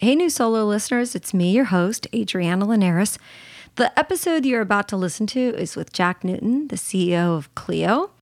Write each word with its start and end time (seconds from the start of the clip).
Hey, 0.00 0.14
new 0.14 0.30
solo 0.30 0.64
listeners, 0.64 1.16
it's 1.16 1.34
me, 1.34 1.50
your 1.50 1.64
host, 1.64 2.06
Adriana 2.14 2.66
Linares. 2.66 3.18
The 3.74 3.98
episode 3.98 4.46
you're 4.46 4.60
about 4.60 4.86
to 4.90 4.96
listen 4.96 5.26
to 5.26 5.40
is 5.40 5.74
with 5.74 5.92
Jack 5.92 6.22
Newton, 6.22 6.68
the 6.68 6.76
CEO 6.76 7.36
of 7.36 7.52
Clio. 7.56 8.12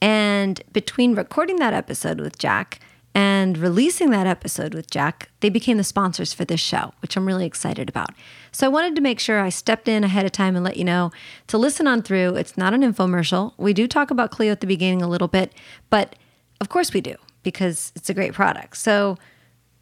And 0.00 0.62
between 0.72 1.14
recording 1.14 1.56
that 1.56 1.74
episode 1.74 2.22
with 2.22 2.38
Jack 2.38 2.80
and 3.14 3.58
releasing 3.58 4.08
that 4.12 4.26
episode 4.26 4.72
with 4.72 4.90
Jack, 4.90 5.28
they 5.40 5.50
became 5.50 5.76
the 5.76 5.84
sponsors 5.84 6.32
for 6.32 6.46
this 6.46 6.58
show, 6.58 6.94
which 7.02 7.18
I'm 7.18 7.26
really 7.26 7.44
excited 7.44 7.90
about. 7.90 8.12
So 8.50 8.64
I 8.64 8.70
wanted 8.70 8.96
to 8.96 9.02
make 9.02 9.20
sure 9.20 9.38
I 9.38 9.50
stepped 9.50 9.88
in 9.88 10.04
ahead 10.04 10.24
of 10.24 10.32
time 10.32 10.56
and 10.56 10.64
let 10.64 10.78
you 10.78 10.84
know 10.84 11.12
to 11.48 11.58
listen 11.58 11.86
on 11.86 12.00
through. 12.00 12.36
It's 12.36 12.56
not 12.56 12.72
an 12.72 12.80
infomercial. 12.80 13.52
We 13.58 13.74
do 13.74 13.86
talk 13.86 14.10
about 14.10 14.30
Clio 14.30 14.52
at 14.52 14.62
the 14.62 14.66
beginning 14.66 15.02
a 15.02 15.08
little 15.08 15.28
bit, 15.28 15.52
but 15.90 16.16
of 16.62 16.70
course 16.70 16.94
we 16.94 17.02
do 17.02 17.16
because 17.42 17.92
it's 17.94 18.08
a 18.08 18.14
great 18.14 18.32
product. 18.32 18.78
So 18.78 19.18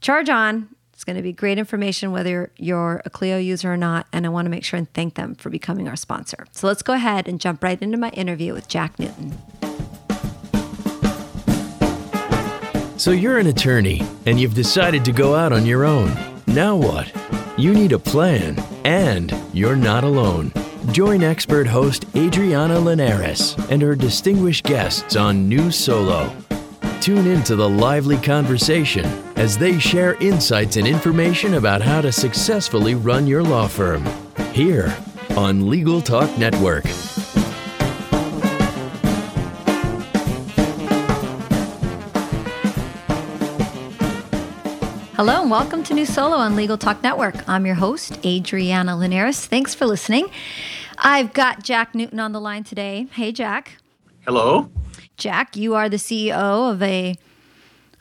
charge 0.01 0.29
on 0.29 0.75
it's 1.05 1.11
going 1.11 1.17
to 1.19 1.23
be 1.23 1.35
great 1.35 1.59
information 1.59 2.13
whether 2.13 2.51
you're 2.57 3.03
a 3.05 3.11
Clio 3.11 3.37
user 3.37 3.71
or 3.71 3.77
not, 3.77 4.07
and 4.11 4.25
I 4.25 4.31
want 4.31 4.47
to 4.47 4.51
make 4.51 4.65
sure 4.65 4.79
and 4.79 4.91
thank 4.95 5.17
them 5.17 5.35
for 5.35 5.51
becoming 5.51 5.87
our 5.87 5.97
sponsor. 5.97 6.47
So 6.53 6.67
let's 6.67 6.81
go 6.81 6.95
ahead 6.95 7.29
and 7.29 7.39
jump 7.39 7.63
right 7.63 7.79
into 7.83 7.99
my 7.99 8.09
interview 8.13 8.55
with 8.55 8.69
Jack 8.69 8.99
Newton. 8.99 9.37
So 12.97 13.11
you're 13.11 13.37
an 13.37 13.49
attorney 13.49 14.01
and 14.25 14.41
you've 14.41 14.55
decided 14.55 15.05
to 15.05 15.13
go 15.13 15.35
out 15.35 15.53
on 15.53 15.67
your 15.67 15.85
own. 15.85 16.11
Now 16.47 16.75
what? 16.75 17.13
You 17.59 17.75
need 17.75 17.93
a 17.93 17.99
plan, 17.99 18.59
and 18.87 19.31
you're 19.53 19.77
not 19.77 20.05
alone. 20.05 20.53
Join 20.91 21.23
expert 21.23 21.67
host 21.67 22.07
Adriana 22.17 22.79
Linares 22.79 23.57
and 23.69 23.83
her 23.83 23.95
distinguished 23.95 24.65
guests 24.65 25.17
on 25.17 25.51
New 25.51 25.71
Solo 25.71 26.35
Tune 27.05 27.27
in 27.27 27.43
to 27.43 27.55
the 27.55 27.69
lively 27.69 28.17
conversation 28.17 29.05
as 29.37 29.59
they 29.59 29.79
share 29.79 30.15
insights 30.23 30.79
and 30.79 30.87
information 30.87 31.53
about 31.53 31.83
how 31.83 32.01
to 32.01 32.11
successfully 32.11 32.95
run 32.95 33.27
your 33.27 33.43
law 33.43 33.69
firm. 33.69 34.03
Here 34.55 34.97
on 35.37 35.69
Legal 35.69 36.01
Talk 36.01 36.35
Network. 36.39 36.87
Hello 45.15 45.43
and 45.43 45.51
welcome 45.51 45.83
to 45.83 45.93
New 45.93 46.07
Solo 46.07 46.39
on 46.39 46.57
Legal 46.57 46.79
Talk 46.79 47.03
Network. 47.03 47.47
I'm 47.47 47.67
your 47.67 47.75
host, 47.75 48.19
Adriana 48.25 48.97
Linares. 48.97 49.45
Thanks 49.45 49.75
for 49.75 49.85
listening. 49.85 50.29
I've 50.97 51.35
got 51.35 51.63
Jack 51.63 51.95
Newton 51.95 52.19
on 52.19 52.33
the 52.33 52.41
line 52.41 52.65
today. 52.65 53.09
Hey, 53.13 53.31
Jack. 53.31 53.77
Hello. 54.25 54.71
Jack, 55.17 55.57
you 55.57 55.75
are 55.75 55.89
the 55.89 55.97
CEO 55.97 56.71
of 56.71 56.83
a 56.83 57.17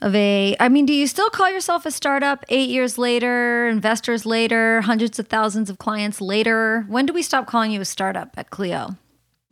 of 0.00 0.14
a 0.14 0.56
I 0.60 0.68
mean, 0.68 0.86
do 0.86 0.92
you 0.92 1.06
still 1.06 1.30
call 1.30 1.50
yourself 1.50 1.86
a 1.86 1.90
startup 1.90 2.44
8 2.48 2.68
years 2.68 2.98
later, 2.98 3.66
investors 3.68 4.26
later, 4.26 4.80
hundreds 4.82 5.18
of 5.18 5.28
thousands 5.28 5.70
of 5.70 5.78
clients 5.78 6.20
later? 6.20 6.84
When 6.88 7.06
do 7.06 7.12
we 7.12 7.22
stop 7.22 7.46
calling 7.46 7.70
you 7.70 7.80
a 7.80 7.84
startup 7.84 8.30
at 8.36 8.50
Clio? 8.50 8.96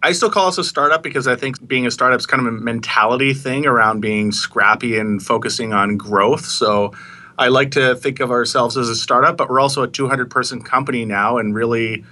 I 0.03 0.13
still 0.13 0.31
call 0.31 0.49
us 0.49 0.59
a 0.59 0.65
startup 0.65 1.03
because 1.03 1.29
I 1.29 1.37
think 1.37 1.67
being 1.67 1.87
a 1.87 1.91
startup 1.91 2.19
is 2.19 2.27
kind 2.27 2.45
of 2.45 2.53
a 2.53 2.57
mentality 2.57 3.35
thing 3.35 3.67
around 3.67 4.01
being 4.01 4.33
scrappy 4.33 4.99
and 4.99 5.23
focusing 5.23 5.73
on 5.73 5.97
growth. 5.97 6.45
So 6.45 6.93
I 7.39 7.49
like 7.49 7.71
to 7.73 7.95
think 7.95 8.19
of 8.19 8.33
ourselves 8.33 8.77
as 8.77 8.89
a 8.89 8.97
startup, 8.97 9.37
but 9.37 9.49
we're 9.49 9.61
also 9.61 9.83
a 9.83 9.89
200 9.89 10.29
person 10.29 10.61
company 10.61 11.05
now 11.05 11.39
and 11.39 11.55
really 11.55 12.05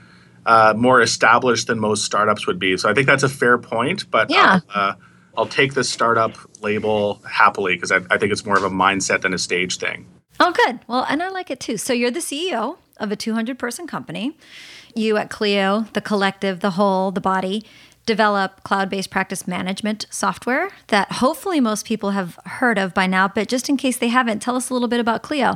uh, 0.46 0.72
more 0.76 1.02
established 1.02 1.66
than 1.66 1.80
most 1.80 2.04
startups 2.04 2.46
would 2.46 2.60
be. 2.60 2.76
So 2.76 2.88
I 2.88 2.94
think 2.94 3.08
that's 3.08 3.24
a 3.24 3.28
fair 3.28 3.58
point. 3.58 4.08
But 4.08 4.30
yeah. 4.30 4.60
Uh, 4.72 4.94
I'll 5.40 5.46
take 5.46 5.72
the 5.72 5.84
startup 5.84 6.36
label 6.60 7.22
happily 7.26 7.74
because 7.74 7.90
I, 7.90 8.00
I 8.10 8.18
think 8.18 8.30
it's 8.30 8.44
more 8.44 8.58
of 8.58 8.62
a 8.62 8.68
mindset 8.68 9.22
than 9.22 9.32
a 9.32 9.38
stage 9.38 9.78
thing. 9.78 10.06
Oh, 10.38 10.52
good. 10.52 10.80
Well, 10.86 11.06
and 11.08 11.22
I 11.22 11.30
like 11.30 11.50
it 11.50 11.60
too. 11.60 11.78
So 11.78 11.94
you're 11.94 12.10
the 12.10 12.20
CEO 12.20 12.76
of 12.98 13.10
a 13.10 13.16
200 13.16 13.58
person 13.58 13.86
company. 13.86 14.36
You 14.94 15.16
at 15.16 15.30
Clio, 15.30 15.86
the 15.94 16.02
collective, 16.02 16.60
the 16.60 16.72
whole, 16.72 17.10
the 17.10 17.22
body, 17.22 17.64
develop 18.04 18.62
cloud 18.64 18.90
based 18.90 19.08
practice 19.08 19.48
management 19.48 20.04
software 20.10 20.68
that 20.88 21.10
hopefully 21.10 21.58
most 21.58 21.86
people 21.86 22.10
have 22.10 22.38
heard 22.44 22.76
of 22.76 22.92
by 22.92 23.06
now. 23.06 23.26
But 23.26 23.48
just 23.48 23.70
in 23.70 23.78
case 23.78 23.96
they 23.96 24.08
haven't, 24.08 24.40
tell 24.40 24.56
us 24.56 24.68
a 24.68 24.74
little 24.74 24.88
bit 24.88 25.00
about 25.00 25.22
Clio. 25.22 25.54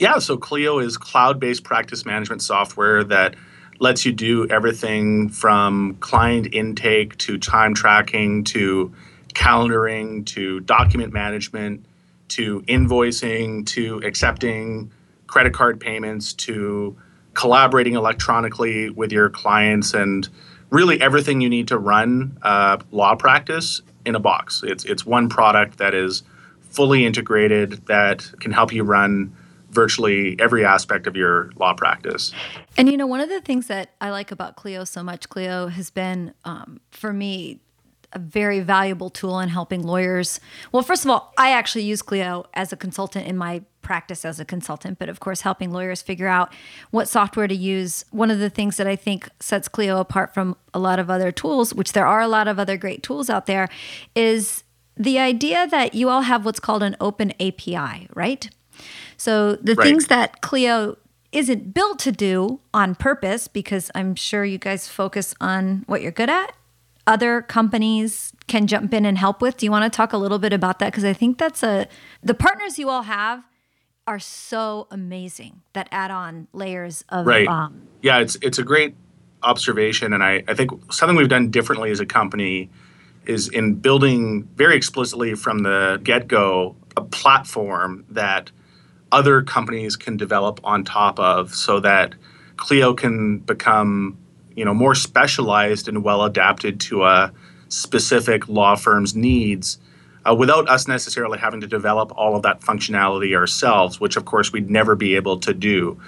Yeah, 0.00 0.18
so 0.18 0.36
Clio 0.36 0.80
is 0.80 0.96
cloud 0.96 1.38
based 1.38 1.62
practice 1.62 2.04
management 2.04 2.42
software 2.42 3.04
that 3.04 3.36
lets 3.78 4.04
you 4.04 4.12
do 4.12 4.48
everything 4.48 5.28
from 5.28 5.94
client 6.00 6.48
intake 6.52 7.16
to 7.18 7.38
time 7.38 7.72
tracking 7.72 8.42
to 8.44 8.92
calendaring 9.34 10.24
to 10.26 10.60
document 10.60 11.12
management 11.12 11.84
to 12.28 12.62
invoicing 12.62 13.66
to 13.66 13.98
accepting 14.04 14.90
credit 15.26 15.52
card 15.52 15.80
payments 15.80 16.32
to 16.32 16.96
collaborating 17.34 17.94
electronically 17.94 18.90
with 18.90 19.12
your 19.12 19.30
clients 19.30 19.94
and 19.94 20.28
really 20.70 21.00
everything 21.00 21.40
you 21.40 21.48
need 21.48 21.68
to 21.68 21.78
run 21.78 22.38
uh, 22.42 22.78
law 22.90 23.14
practice 23.14 23.82
in 24.04 24.14
a 24.14 24.20
box. 24.20 24.62
It's, 24.64 24.84
it's 24.84 25.06
one 25.06 25.28
product 25.28 25.78
that 25.78 25.94
is 25.94 26.22
fully 26.60 27.04
integrated 27.04 27.86
that 27.86 28.30
can 28.40 28.52
help 28.52 28.72
you 28.72 28.82
run 28.82 29.34
virtually 29.70 30.36
every 30.38 30.64
aspect 30.64 31.06
of 31.06 31.16
your 31.16 31.50
law 31.56 31.74
practice. 31.74 32.32
And 32.76 32.90
you 32.90 32.96
know, 32.96 33.06
one 33.06 33.20
of 33.20 33.28
the 33.28 33.40
things 33.40 33.66
that 33.68 33.90
I 34.00 34.10
like 34.10 34.30
about 34.30 34.56
Clio 34.56 34.84
so 34.84 35.02
much, 35.02 35.28
Clio 35.28 35.68
has 35.68 35.90
been 35.90 36.34
um, 36.44 36.80
for 36.90 37.12
me 37.12 37.60
a 38.12 38.18
very 38.18 38.60
valuable 38.60 39.10
tool 39.10 39.40
in 39.40 39.48
helping 39.48 39.82
lawyers. 39.82 40.40
Well, 40.70 40.82
first 40.82 41.04
of 41.04 41.10
all, 41.10 41.32
I 41.38 41.50
actually 41.52 41.84
use 41.84 42.02
Clio 42.02 42.46
as 42.54 42.72
a 42.72 42.76
consultant 42.76 43.26
in 43.26 43.36
my 43.36 43.62
practice 43.82 44.24
as 44.24 44.38
a 44.38 44.44
consultant, 44.44 44.98
but 44.98 45.08
of 45.08 45.20
course, 45.20 45.40
helping 45.40 45.72
lawyers 45.72 46.02
figure 46.02 46.28
out 46.28 46.52
what 46.90 47.08
software 47.08 47.48
to 47.48 47.54
use. 47.54 48.04
One 48.10 48.30
of 48.30 48.38
the 48.38 48.50
things 48.50 48.76
that 48.76 48.86
I 48.86 48.96
think 48.96 49.28
sets 49.40 49.68
Clio 49.68 49.98
apart 49.98 50.32
from 50.32 50.56
a 50.72 50.78
lot 50.78 50.98
of 50.98 51.10
other 51.10 51.32
tools, 51.32 51.74
which 51.74 51.92
there 51.92 52.06
are 52.06 52.20
a 52.20 52.28
lot 52.28 52.48
of 52.48 52.58
other 52.58 52.76
great 52.76 53.02
tools 53.02 53.28
out 53.28 53.46
there, 53.46 53.68
is 54.14 54.62
the 54.96 55.18
idea 55.18 55.66
that 55.66 55.94
you 55.94 56.08
all 56.08 56.22
have 56.22 56.44
what's 56.44 56.60
called 56.60 56.82
an 56.82 56.96
open 57.00 57.32
API, 57.40 58.08
right? 58.14 58.48
So 59.16 59.56
the 59.56 59.74
right. 59.74 59.84
things 59.84 60.06
that 60.06 60.40
Clio 60.40 60.96
isn't 61.32 61.72
built 61.72 61.98
to 62.00 62.12
do 62.12 62.60
on 62.74 62.94
purpose, 62.94 63.48
because 63.48 63.90
I'm 63.94 64.14
sure 64.14 64.44
you 64.44 64.58
guys 64.58 64.86
focus 64.86 65.34
on 65.40 65.82
what 65.86 66.02
you're 66.02 66.12
good 66.12 66.28
at, 66.28 66.54
other 67.06 67.42
companies 67.42 68.32
can 68.46 68.66
jump 68.66 68.94
in 68.94 69.04
and 69.04 69.18
help 69.18 69.40
with. 69.42 69.56
Do 69.56 69.66
you 69.66 69.70
want 69.70 69.90
to 69.90 69.96
talk 69.96 70.12
a 70.12 70.16
little 70.16 70.38
bit 70.38 70.52
about 70.52 70.78
that? 70.78 70.92
Because 70.92 71.04
I 71.04 71.12
think 71.12 71.38
that's 71.38 71.62
a 71.62 71.88
the 72.22 72.34
partners 72.34 72.78
you 72.78 72.88
all 72.88 73.02
have 73.02 73.44
are 74.06 74.18
so 74.18 74.88
amazing 74.90 75.62
that 75.74 75.88
add 75.92 76.10
on 76.10 76.48
layers 76.52 77.04
of 77.08 77.26
right. 77.26 77.46
Um, 77.46 77.88
yeah, 78.02 78.18
it's 78.18 78.36
it's 78.42 78.58
a 78.58 78.62
great 78.62 78.94
observation, 79.42 80.12
and 80.12 80.22
I, 80.22 80.44
I 80.48 80.54
think 80.54 80.70
something 80.92 81.16
we've 81.16 81.28
done 81.28 81.50
differently 81.50 81.90
as 81.90 82.00
a 82.00 82.06
company 82.06 82.70
is 83.26 83.48
in 83.48 83.74
building 83.74 84.48
very 84.56 84.76
explicitly 84.76 85.34
from 85.34 85.60
the 85.60 86.00
get 86.02 86.26
go 86.26 86.76
a 86.96 87.02
platform 87.02 88.04
that 88.10 88.50
other 89.12 89.42
companies 89.42 89.96
can 89.96 90.16
develop 90.16 90.60
on 90.64 90.84
top 90.84 91.18
of 91.20 91.54
so 91.54 91.78
that 91.80 92.14
Clio 92.56 92.94
can 92.94 93.38
become 93.38 94.18
you 94.56 94.64
know 94.64 94.74
more 94.74 94.94
specialized 94.94 95.88
and 95.88 96.04
well 96.04 96.22
adapted 96.24 96.80
to 96.80 97.04
a 97.04 97.32
specific 97.68 98.48
law 98.48 98.74
firm's 98.76 99.14
needs 99.14 99.78
uh, 100.28 100.34
without 100.34 100.68
us 100.68 100.86
necessarily 100.86 101.38
having 101.38 101.60
to 101.60 101.66
develop 101.66 102.12
all 102.16 102.36
of 102.36 102.42
that 102.42 102.60
functionality 102.60 103.36
ourselves, 103.36 104.00
which 104.00 104.16
of 104.16 104.24
course 104.24 104.52
we'd 104.52 104.70
never 104.70 104.94
be 104.94 105.16
able 105.16 105.38
to 105.38 105.52
do. 105.52 106.00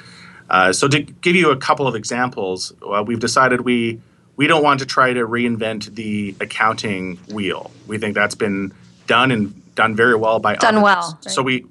Uh, 0.51 0.73
so 0.73 0.87
to 0.89 1.01
give 1.01 1.35
you 1.35 1.51
a 1.51 1.57
couple 1.57 1.87
of 1.87 1.95
examples, 1.95 2.73
uh, 2.83 3.03
we've 3.07 3.21
decided 3.21 3.63
we 3.63 4.01
we 4.37 4.47
don't 4.47 4.63
want 4.63 4.81
to 4.81 4.87
try 4.87 5.13
to 5.13 5.27
reinvent 5.27 5.95
the 5.95 6.35
accounting 6.41 7.17
wheel. 7.33 7.71
We 7.87 7.99
think 7.99 8.15
that's 8.15 8.35
been 8.35 8.73
done 9.07 9.31
and 9.31 9.75
done 9.75 9.95
very 9.95 10.17
well 10.17 10.39
by 10.39 10.57
done 10.57 10.77
others. 10.77 10.83
well. 10.83 11.19
Right? 11.25 11.33
So 11.33 11.43
we 11.43 11.67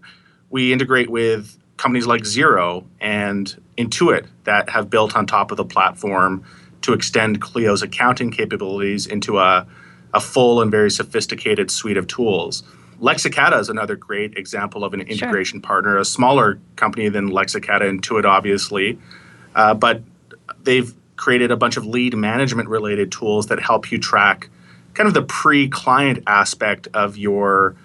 we 0.50 0.74
integrate 0.74 1.10
with 1.10 1.58
companies 1.78 2.08
like 2.08 2.24
Xero 2.24 2.86
and 3.00 3.62
Intuit 3.78 4.28
that 4.46 4.70
have 4.70 4.90
built 4.90 5.16
on 5.16 5.26
top 5.26 5.52
of 5.52 5.58
the 5.58 5.66
platform 5.66 6.44
to 6.84 6.94
extend 6.94 7.42
Clio's 7.42 7.82
accounting 7.82 8.32
capabilities 8.32 9.06
into 9.08 9.40
a, 9.40 9.68
a 10.14 10.20
full 10.20 10.62
and 10.62 10.72
very 10.72 10.92
sophisticated 10.92 11.72
suite 11.72 11.98
of 11.98 12.08
tools. 12.08 12.64
Lexicata 13.02 13.60
is 13.60 13.70
another 13.70 13.96
great 13.96 14.38
example 14.38 14.84
of 14.84 14.94
an 14.94 15.02
integration 15.02 15.60
sure. 15.60 15.68
partner, 15.68 15.98
a 15.98 16.06
smaller 16.06 16.60
company 16.76 17.10
than 17.10 17.30
Lexicata, 17.30 17.82
Intuit, 17.82 18.24
obviously, 18.24 18.98
uh, 19.56 19.74
but 19.74 20.02
they've 20.64 20.94
created 21.16 21.52
a 21.52 21.58
bunch 21.58 21.78
of 21.78 21.86
lead 21.86 22.16
management 22.16 22.70
related 22.70 23.12
tools 23.12 23.48
that 23.48 23.60
help 23.60 23.92
you 23.92 23.98
track 23.98 24.50
kind 24.94 25.08
of 25.08 25.14
the 25.14 25.22
pre 25.22 25.68
client 25.68 26.24
aspect 26.28 26.88
of 26.94 27.18
your 27.18 27.76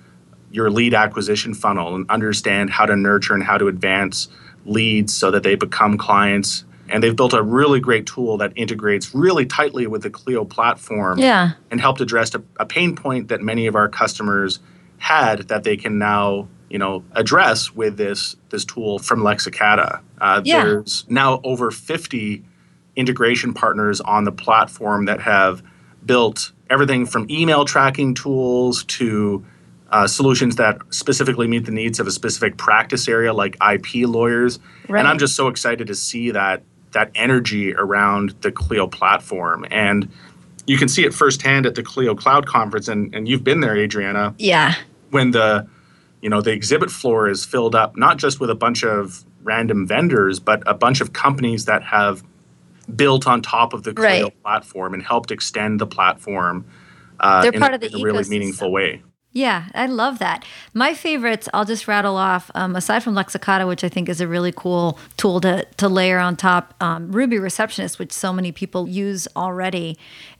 your 0.50 0.70
lead 0.70 0.94
acquisition 0.94 1.52
funnel 1.52 1.94
and 1.94 2.08
understand 2.10 2.70
how 2.70 2.86
to 2.86 2.96
nurture 2.96 3.34
and 3.34 3.42
how 3.42 3.58
to 3.58 3.68
advance 3.68 4.28
leads 4.64 5.14
so 5.14 5.30
that 5.30 5.42
they 5.42 5.54
become 5.54 5.98
clients. 5.98 6.64
And 6.90 7.02
they've 7.02 7.14
built 7.14 7.32
a 7.32 7.42
really 7.42 7.80
great 7.80 8.06
tool 8.06 8.38
that 8.38 8.52
integrates 8.56 9.14
really 9.14 9.46
tightly 9.46 9.86
with 9.86 10.02
the 10.02 10.10
Clio 10.10 10.44
platform 10.44 11.18
yeah. 11.18 11.52
and 11.70 11.80
helped 11.80 12.00
address 12.00 12.34
a, 12.34 12.42
a 12.58 12.66
pain 12.66 12.96
point 12.96 13.28
that 13.28 13.40
many 13.40 13.66
of 13.66 13.74
our 13.74 13.88
customers 13.88 14.60
had 14.98 15.48
that 15.48 15.64
they 15.64 15.76
can 15.76 15.98
now 15.98 16.48
you 16.68 16.78
know, 16.78 17.02
address 17.12 17.74
with 17.74 17.96
this 17.96 18.36
this 18.50 18.64
tool 18.64 18.98
from 18.98 19.20
Lexicata. 19.20 20.00
Uh, 20.20 20.42
Yeah. 20.44 20.64
There's 20.64 21.04
now 21.08 21.40
over 21.44 21.70
50 21.70 22.44
integration 22.96 23.54
partners 23.54 24.00
on 24.00 24.24
the 24.24 24.32
platform 24.32 25.06
that 25.06 25.20
have 25.20 25.62
built 26.04 26.52
everything 26.68 27.06
from 27.06 27.26
email 27.30 27.64
tracking 27.64 28.14
tools 28.14 28.84
to 28.84 29.44
uh, 29.90 30.06
solutions 30.06 30.56
that 30.56 30.78
specifically 30.90 31.46
meet 31.46 31.64
the 31.64 31.72
needs 31.72 31.98
of 31.98 32.06
a 32.06 32.10
specific 32.10 32.58
practice 32.58 33.08
area 33.08 33.32
like 33.32 33.56
IP 33.66 34.06
lawyers. 34.06 34.58
Right. 34.88 34.98
And 34.98 35.08
I'm 35.08 35.18
just 35.18 35.34
so 35.34 35.48
excited 35.48 35.86
to 35.86 35.94
see 35.94 36.32
that 36.32 36.62
that 36.98 37.12
energy 37.14 37.72
around 37.74 38.30
the 38.40 38.50
Clio 38.50 38.88
platform. 38.88 39.64
And 39.70 40.08
you 40.66 40.76
can 40.76 40.88
see 40.88 41.04
it 41.04 41.14
firsthand 41.14 41.64
at 41.64 41.76
the 41.76 41.82
Clio 41.82 42.14
Cloud 42.16 42.44
conference, 42.46 42.88
and, 42.88 43.14
and 43.14 43.28
you've 43.28 43.44
been 43.44 43.60
there, 43.60 43.76
Adriana 43.76 44.34
Yeah. 44.38 44.74
when 45.10 45.30
the 45.30 45.66
you 46.20 46.28
know 46.28 46.40
the 46.40 46.50
exhibit 46.50 46.90
floor 46.90 47.28
is 47.28 47.44
filled 47.44 47.76
up 47.76 47.96
not 47.96 48.16
just 48.18 48.40
with 48.40 48.50
a 48.50 48.54
bunch 48.56 48.82
of 48.82 49.24
random 49.44 49.86
vendors 49.86 50.40
but 50.40 50.60
a 50.66 50.74
bunch 50.74 51.00
of 51.00 51.12
companies 51.12 51.66
that 51.66 51.80
have 51.84 52.24
built 52.96 53.24
on 53.28 53.40
top 53.40 53.72
of 53.72 53.84
the 53.84 53.94
Clio 53.94 54.24
Right. 54.24 54.42
platform 54.42 54.94
and 54.94 55.02
helped 55.04 55.30
extend 55.30 55.80
the 55.80 55.86
platform 55.86 56.64
uh, 57.20 57.42
They're 57.42 57.52
in, 57.52 57.60
part 57.60 57.74
of 57.74 57.80
the 57.80 57.86
in 57.94 58.00
a 58.00 58.02
really 58.02 58.28
meaningful 58.28 58.72
way 58.72 59.00
Yeah, 59.32 59.66
I 59.74 59.86
love 59.86 60.18
that. 60.20 60.44
My 60.72 60.94
favorites, 60.94 61.48
I'll 61.52 61.66
just 61.66 61.86
rattle 61.86 62.16
off. 62.16 62.50
Um, 62.54 62.74
aside 62.74 63.02
from 63.02 63.14
Lexicata, 63.14 63.68
which 63.68 63.84
I 63.84 63.88
think 63.88 64.08
is 64.08 64.20
a 64.20 64.26
really 64.26 64.52
cool 64.52 64.98
tool 65.16 65.40
to 65.42 65.66
to 65.76 65.88
layer 65.88 66.18
on 66.18 66.36
top, 66.36 66.74
um, 66.80 67.12
Ruby 67.12 67.38
Receptionist, 67.38 67.98
which 67.98 68.12
so 68.12 68.32
many 68.32 68.52
people 68.52 68.88
use 68.88 69.28
already, 69.36 69.98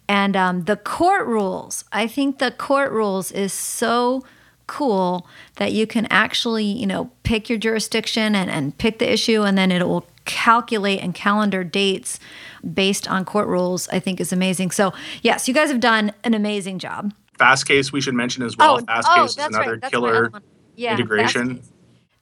and 0.09 0.37
um, 0.37 0.65
the 0.65 0.77
court 0.77 1.27
rules. 1.27 1.85
I 1.93 2.07
think 2.07 2.39
the 2.39 2.51
court 2.51 2.91
rules 2.91 3.31
is 3.31 3.53
so 3.53 4.25
cool 4.67 5.27
that 5.57 5.73
you 5.73 5.87
can 5.87 6.07
actually, 6.11 6.65
you 6.65 6.87
know, 6.87 7.11
pick 7.23 7.49
your 7.49 7.59
jurisdiction 7.59 8.35
and, 8.35 8.51
and 8.51 8.77
pick 8.79 8.99
the 8.99 9.13
issue, 9.13 9.43
and 9.43 9.57
then 9.57 9.71
it 9.71 9.87
will 9.87 10.07
calculate 10.25 11.01
and 11.01 11.15
calendar 11.15 11.63
dates 11.63 12.19
based 12.75 13.07
on 13.09 13.27
court 13.27 13.49
rules. 13.49 13.87
I 13.91 14.01
think 14.01 14.19
is 14.19 14.33
amazing. 14.33 14.71
So 14.71 14.95
yes, 15.23 15.47
you 15.47 15.53
guys 15.53 15.71
have 15.71 15.81
done 15.81 16.13
an 16.25 16.33
amazing 16.33 16.79
job. 16.79 17.13
Fastcase 17.39 17.93
we 17.93 18.01
should 18.01 18.15
mention 18.15 18.43
as 18.43 18.57
well 18.57 18.79
oh, 18.81 18.85
Fastcase 18.85 19.05
oh, 19.17 19.25
is 19.25 19.37
another 19.39 19.79
right. 19.83 19.91
Killer. 19.91 20.31
Yeah, 20.77 20.93
integration 20.93 21.59
Fastcase. 21.59 21.73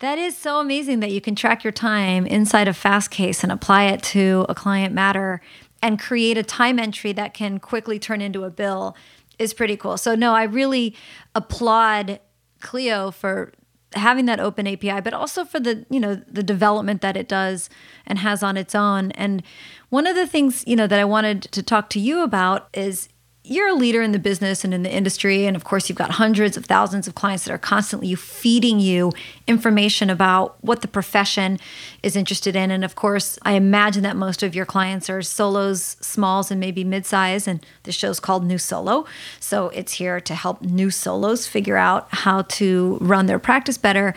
That 0.00 0.18
is 0.18 0.36
so 0.36 0.60
amazing 0.60 1.00
that 1.00 1.10
you 1.10 1.22
can 1.22 1.34
track 1.34 1.64
your 1.64 1.72
time 1.72 2.26
inside 2.26 2.68
of 2.68 2.78
Fastcase 2.80 3.42
and 3.42 3.50
apply 3.50 3.84
it 3.84 4.02
to 4.04 4.44
a 4.46 4.54
client 4.54 4.92
matter 4.92 5.40
and 5.82 5.98
create 5.98 6.36
a 6.36 6.42
time 6.42 6.78
entry 6.78 7.12
that 7.12 7.32
can 7.32 7.58
quickly 7.58 7.98
turn 7.98 8.20
into 8.20 8.44
a 8.44 8.50
bill 8.50 8.94
is 9.38 9.54
pretty 9.54 9.76
cool. 9.76 9.96
So 9.96 10.14
no, 10.14 10.34
I 10.34 10.44
really 10.44 10.94
applaud 11.34 12.20
Clio 12.60 13.10
for 13.10 13.52
having 13.94 14.26
that 14.26 14.38
open 14.38 14.66
API, 14.66 15.00
but 15.00 15.14
also 15.14 15.44
for 15.44 15.60
the, 15.60 15.86
you 15.88 16.00
know, 16.00 16.14
the 16.14 16.42
development 16.42 17.00
that 17.00 17.16
it 17.16 17.28
does 17.28 17.70
and 18.06 18.18
has 18.18 18.42
on 18.42 18.58
its 18.58 18.74
own. 18.74 19.12
And 19.12 19.42
one 19.88 20.06
of 20.06 20.14
the 20.14 20.26
things, 20.26 20.62
you 20.66 20.76
know, 20.76 20.86
that 20.86 20.98
I 20.98 21.04
wanted 21.04 21.42
to 21.42 21.62
talk 21.62 21.88
to 21.90 22.00
you 22.00 22.22
about 22.22 22.68
is 22.74 23.08
you're 23.48 23.68
a 23.68 23.74
leader 23.74 24.02
in 24.02 24.10
the 24.10 24.18
business 24.18 24.64
and 24.64 24.74
in 24.74 24.82
the 24.82 24.92
industry 24.92 25.46
and 25.46 25.54
of 25.54 25.62
course 25.62 25.88
you've 25.88 25.96
got 25.96 26.12
hundreds 26.12 26.56
of 26.56 26.64
thousands 26.64 27.06
of 27.06 27.14
clients 27.14 27.44
that 27.44 27.52
are 27.52 27.58
constantly 27.58 28.12
feeding 28.16 28.80
you 28.80 29.12
information 29.46 30.10
about 30.10 30.56
what 30.62 30.82
the 30.82 30.88
profession 30.88 31.56
is 32.02 32.16
interested 32.16 32.56
in. 32.56 32.72
And 32.72 32.84
of 32.84 32.96
course 32.96 33.38
i 33.42 33.52
imagine 33.52 34.02
that 34.02 34.16
most 34.16 34.42
of 34.42 34.54
your 34.56 34.66
clients 34.66 35.08
are 35.08 35.22
solos 35.22 35.96
smalls 36.00 36.50
and 36.50 36.58
maybe 36.58 36.82
mid-size 36.82 37.46
and 37.46 37.64
this 37.84 37.94
show's 37.94 38.18
called 38.18 38.44
new 38.44 38.58
solo. 38.58 39.06
So 39.38 39.68
it's 39.68 39.92
here 39.92 40.20
to 40.20 40.34
help 40.34 40.62
new 40.62 40.90
solos 40.90 41.46
figure 41.46 41.76
out 41.76 42.08
how 42.10 42.42
to 42.42 42.98
run 43.00 43.26
their 43.26 43.38
practice 43.38 43.78
better. 43.78 44.14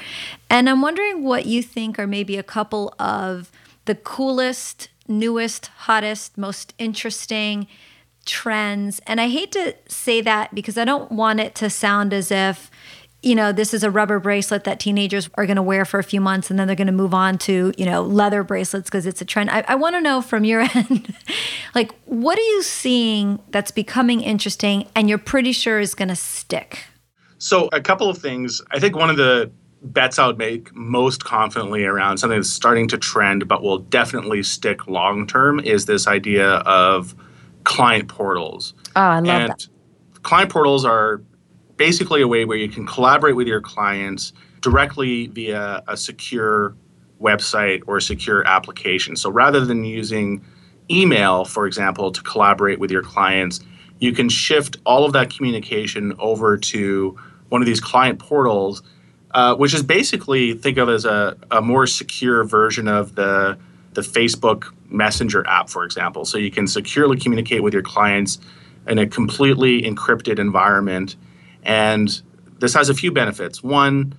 And 0.49 0.67
i'm 0.67 0.81
wondering 0.81 1.23
what 1.23 1.45
you 1.45 1.61
think 1.61 1.99
are 1.99 2.07
maybe 2.07 2.37
a 2.37 2.43
couple 2.43 2.95
of 2.97 3.51
the 3.85 3.95
coolest 3.95 4.89
newest 5.07 5.67
hottest 5.67 6.35
most 6.35 6.73
interesting 6.79 7.67
trends. 8.25 9.00
And 9.07 9.19
I 9.19 9.27
hate 9.27 9.51
to 9.54 9.75
say 9.88 10.21
that 10.21 10.54
because 10.54 10.77
I 10.77 10.86
don't 10.86 11.12
want 11.12 11.39
it 11.39 11.56
to 11.56 11.69
sound 11.69 12.13
as 12.13 12.31
if, 12.31 12.69
you 13.21 13.36
know, 13.36 13.51
this 13.51 13.74
is 13.74 13.83
a 13.83 13.92
rubber 13.92 14.19
bracelet 14.19 14.63
that 14.63 14.80
teenagers 14.80 15.30
are 15.36 15.45
going 15.45 15.57
to 15.57 15.62
wear 15.62 15.83
for 15.83 16.00
a 16.00 16.04
few 16.04 16.21
months 16.21 16.50
and 16.50 16.57
then 16.57 16.68
they're 16.68 16.75
going 16.75 16.88
to 16.88 16.94
move 16.94 17.13
on 17.13 17.38
to, 17.39 17.74
you 17.77 17.86
know, 17.86 18.01
leather 18.01 18.44
bracelets 18.44 18.89
because 18.89 19.06
it's 19.06 19.21
a 19.21 19.25
trend. 19.25 19.50
I, 19.50 19.63
I 19.68 19.75
want 19.75 19.95
to 19.95 20.01
know 20.01 20.21
from 20.21 20.45
your 20.45 20.62
end, 20.74 21.13
like, 21.75 21.92
what 22.06 22.38
are 22.38 22.44
you 22.44 22.63
seeing 22.63 23.39
that's 23.50 23.71
becoming 23.71 24.21
interesting 24.21 24.88
and 24.95 25.10
you're 25.10 25.18
pretty 25.18 25.51
sure 25.51 25.80
is 25.80 25.95
going 25.95 26.10
to 26.10 26.16
stick? 26.16 26.83
So, 27.39 27.69
a 27.71 27.81
couple 27.81 28.10
of 28.10 28.18
things. 28.18 28.62
I 28.71 28.80
think 28.80 28.95
one 28.98 29.10
of 29.10 29.16
the 29.18 29.50
bets 29.81 30.19
I 30.19 30.27
would 30.27 30.38
make 30.38 30.75
most 30.75 31.24
confidently 31.24 31.86
around 31.86 32.18
something 32.18 32.38
that's 32.38 32.50
starting 32.50 32.88
to 32.89 32.98
trend 32.98 33.48
but 33.48 33.63
will 33.63 33.80
definitely 33.80 34.44
stick 34.44 34.88
long 34.88 35.25
term 35.25 35.60
is 35.60 35.86
this 35.86 36.07
idea 36.07 36.56
of 36.66 37.16
client 37.69 38.07
portals. 38.07 38.74
Oh, 38.95 39.01
I 39.01 39.19
love 39.19 39.42
and 39.42 39.68
client 40.24 40.51
portals 40.51 40.83
are 40.83 41.21
basically 41.77 42.19
a 42.19 42.27
way 42.27 42.44
where 42.44 42.57
you 42.57 42.68
can 42.68 42.86
collaborate 42.86 43.36
with 43.36 43.48
your 43.48 43.62
clients 43.62 44.33
directly 44.62 45.27
via 45.27 45.83
a 45.88 45.95
secure 45.95 46.75
website 47.21 47.83
or 47.86 47.98
a 47.98 48.01
secure 48.01 48.45
application. 48.48 49.16
So 49.16 49.30
rather 49.30 49.63
than 49.63 49.83
using 49.83 50.44
email, 50.89 51.45
for 51.45 51.68
example, 51.68 52.12
to 52.12 52.21
collaborate 52.24 52.80
with 52.80 52.89
your 52.89 53.04
clients, 53.04 53.60
you 54.00 54.13
can 54.13 54.30
shift 54.30 54.77
all 54.83 55.06
of 55.06 55.13
that 55.13 55.30
communication 55.30 56.13
over 56.18 56.57
to 56.57 57.18
one 57.50 57.62
of 57.62 57.68
these 57.68 57.80
client 57.80 58.18
portals, 58.18 58.81
uh, 59.31 59.56
which 59.56 59.75
is 59.75 59.83
basically 59.83 60.56
think 60.56 60.80
of 60.80 60.89
as 60.89 61.06
a, 61.06 61.38
a 61.51 61.62
more 61.62 61.86
secure 61.86 62.44
version 62.44 62.88
of 62.88 63.13
the 63.13 63.60
the 64.01 64.19
Facebook 64.19 64.73
Messenger 64.89 65.45
app, 65.47 65.69
for 65.69 65.83
example. 65.83 66.25
So 66.25 66.37
you 66.37 66.49
can 66.51 66.67
securely 66.67 67.17
communicate 67.17 67.61
with 67.61 67.73
your 67.73 67.83
clients 67.83 68.39
in 68.87 68.97
a 68.97 69.05
completely 69.05 69.81
encrypted 69.83 70.39
environment. 70.39 71.15
And 71.63 72.21
this 72.59 72.73
has 72.73 72.89
a 72.89 72.93
few 72.93 73.11
benefits. 73.11 73.61
One, 73.61 74.13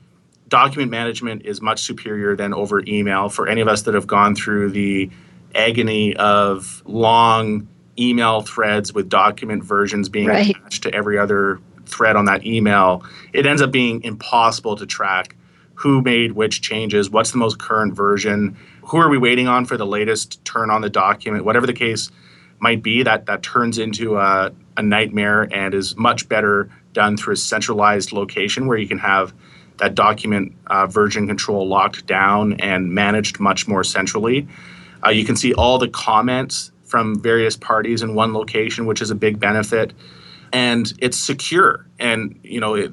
document 0.49 0.91
management 0.91 1.45
is 1.45 1.61
much 1.61 1.83
superior 1.83 2.37
than 2.37 2.55
over 2.55 2.83
email. 2.87 3.29
For 3.29 3.49
any 3.49 3.61
of 3.61 3.69
us 3.69 3.83
that 3.83 3.95
have 3.95 4.07
gone 4.07 4.35
through 4.35 4.71
the 4.71 5.11
agony 5.55 6.15
of 6.17 6.83
long 6.85 7.67
email 7.99 8.43
threads 8.43 8.93
with 8.95 9.09
document 9.09 9.65
versions 9.65 10.09
being 10.09 10.29
Right. 10.29 10.51
attached 10.57 10.85
to 10.85 10.95
every 10.95 11.19
other 11.19 11.59
thread 11.87 12.15
on 12.15 12.27
that 12.27 12.47
email, 12.47 13.03
it 13.33 13.47
ends 13.47 13.61
up 13.61 13.73
being 13.73 14.03
impossible 14.05 14.77
to 14.77 14.87
track 14.87 15.35
who 15.75 16.03
made 16.03 16.33
which 16.33 16.61
changes, 16.61 17.11
what's 17.11 17.31
the 17.33 17.39
most 17.39 17.59
current 17.59 17.95
version, 17.95 18.55
who 18.91 18.99
are 18.99 19.09
we 19.09 19.19
waiting 19.19 19.47
on 19.47 19.65
for 19.65 19.77
the 19.77 19.87
latest 19.87 20.45
turn 20.45 20.69
on 20.69 20.81
the 20.81 20.91
document, 20.91 21.45
whatever 21.45 21.65
the 21.65 21.73
case 21.73 22.11
might 22.59 22.83
be, 22.83 23.05
that 23.05 23.27
that 23.27 23.41
turns 23.41 23.79
into 23.79 24.17
a, 24.17 24.53
a 24.77 24.83
nightmare 24.83 25.49
and 25.55 25.75
is 25.75 25.97
much 25.97 26.29
better 26.29 26.69
done 26.93 27.17
through 27.17 27.35
a 27.35 27.37
centralized 27.37 28.11
location 28.11 28.67
where 28.67 28.77
you 28.77 28.89
can 28.89 28.99
have 28.99 29.33
that 29.77 29.95
document 29.95 30.53
uh, 30.67 30.89
version 30.89 31.29
control 31.29 31.69
locked 31.69 32.05
down 32.07 32.55
and 32.55 32.93
managed 32.93 33.39
much 33.39 33.69
more 33.69 33.85
centrally. 33.85 34.49
Uh, 35.07 35.11
you 35.11 35.25
can 35.25 35.37
see 35.37 35.55
all 35.55 35.79
the 35.79 35.89
comments 35.89 36.73
from 36.83 37.19
various 37.21 37.57
parties 37.57 38.03
in 38.03 38.17
one 38.17 38.35
location, 38.35 38.87
which 38.87 39.01
is 39.01 39.13
a 39.13 39.15
big 39.15 39.39
benefit, 39.39 39.93
and 40.53 40.93
it's 40.99 41.17
secure. 41.17 41.87
And 42.01 42.41
you 42.43 42.59
know, 42.59 42.75
it, 42.75 42.91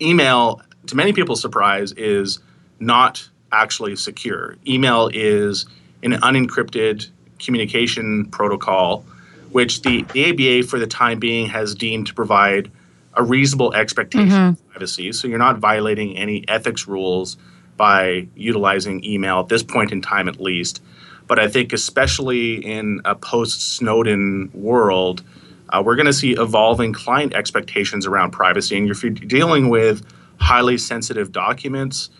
email, 0.00 0.62
to 0.86 0.96
many 0.96 1.12
people's 1.12 1.42
surprise, 1.42 1.92
is 1.92 2.38
not 2.80 3.28
actually 3.52 3.96
secure. 3.96 4.56
Email 4.66 5.10
is 5.12 5.66
an 6.02 6.12
unencrypted 6.12 7.08
communication 7.38 8.26
protocol, 8.26 9.04
which 9.50 9.82
the, 9.82 10.02
the 10.12 10.30
ABA 10.30 10.68
for 10.68 10.78
the 10.78 10.86
time 10.86 11.18
being 11.18 11.46
has 11.46 11.74
deemed 11.74 12.06
to 12.06 12.14
provide 12.14 12.70
a 13.14 13.22
reasonable 13.22 13.74
expectation 13.74 14.32
of 14.48 14.68
privacy. 14.70 15.12
So 15.12 15.26
you're 15.26 15.38
not 15.38 15.58
violating 15.58 16.16
any 16.16 16.44
ethics 16.48 16.86
rules 16.86 17.36
by 17.76 18.28
utilizing 18.36 19.04
email 19.04 19.40
at 19.40 19.48
this 19.48 19.62
point 19.62 19.90
in 19.90 20.00
time, 20.00 20.28
at 20.28 20.40
least. 20.40 20.82
But 21.26 21.38
I 21.38 21.48
think, 21.48 21.72
especially 21.72 22.56
in 22.56 23.00
a 23.04 23.14
post 23.14 23.76
Snowden 23.76 24.50
world, 24.52 25.22
uh, 25.70 25.82
we're 25.84 25.96
going 25.96 26.06
to 26.06 26.12
see 26.12 26.32
evolving 26.32 26.92
client 26.92 27.34
expectations 27.34 28.06
around 28.06 28.32
privacy. 28.32 28.76
And 28.76 28.90
if 28.90 29.02
you're 29.02 29.12
dealing 29.12 29.68
with 29.68 30.04
highly 30.40 30.78
sensitive 30.78 31.32
documents 31.32 32.10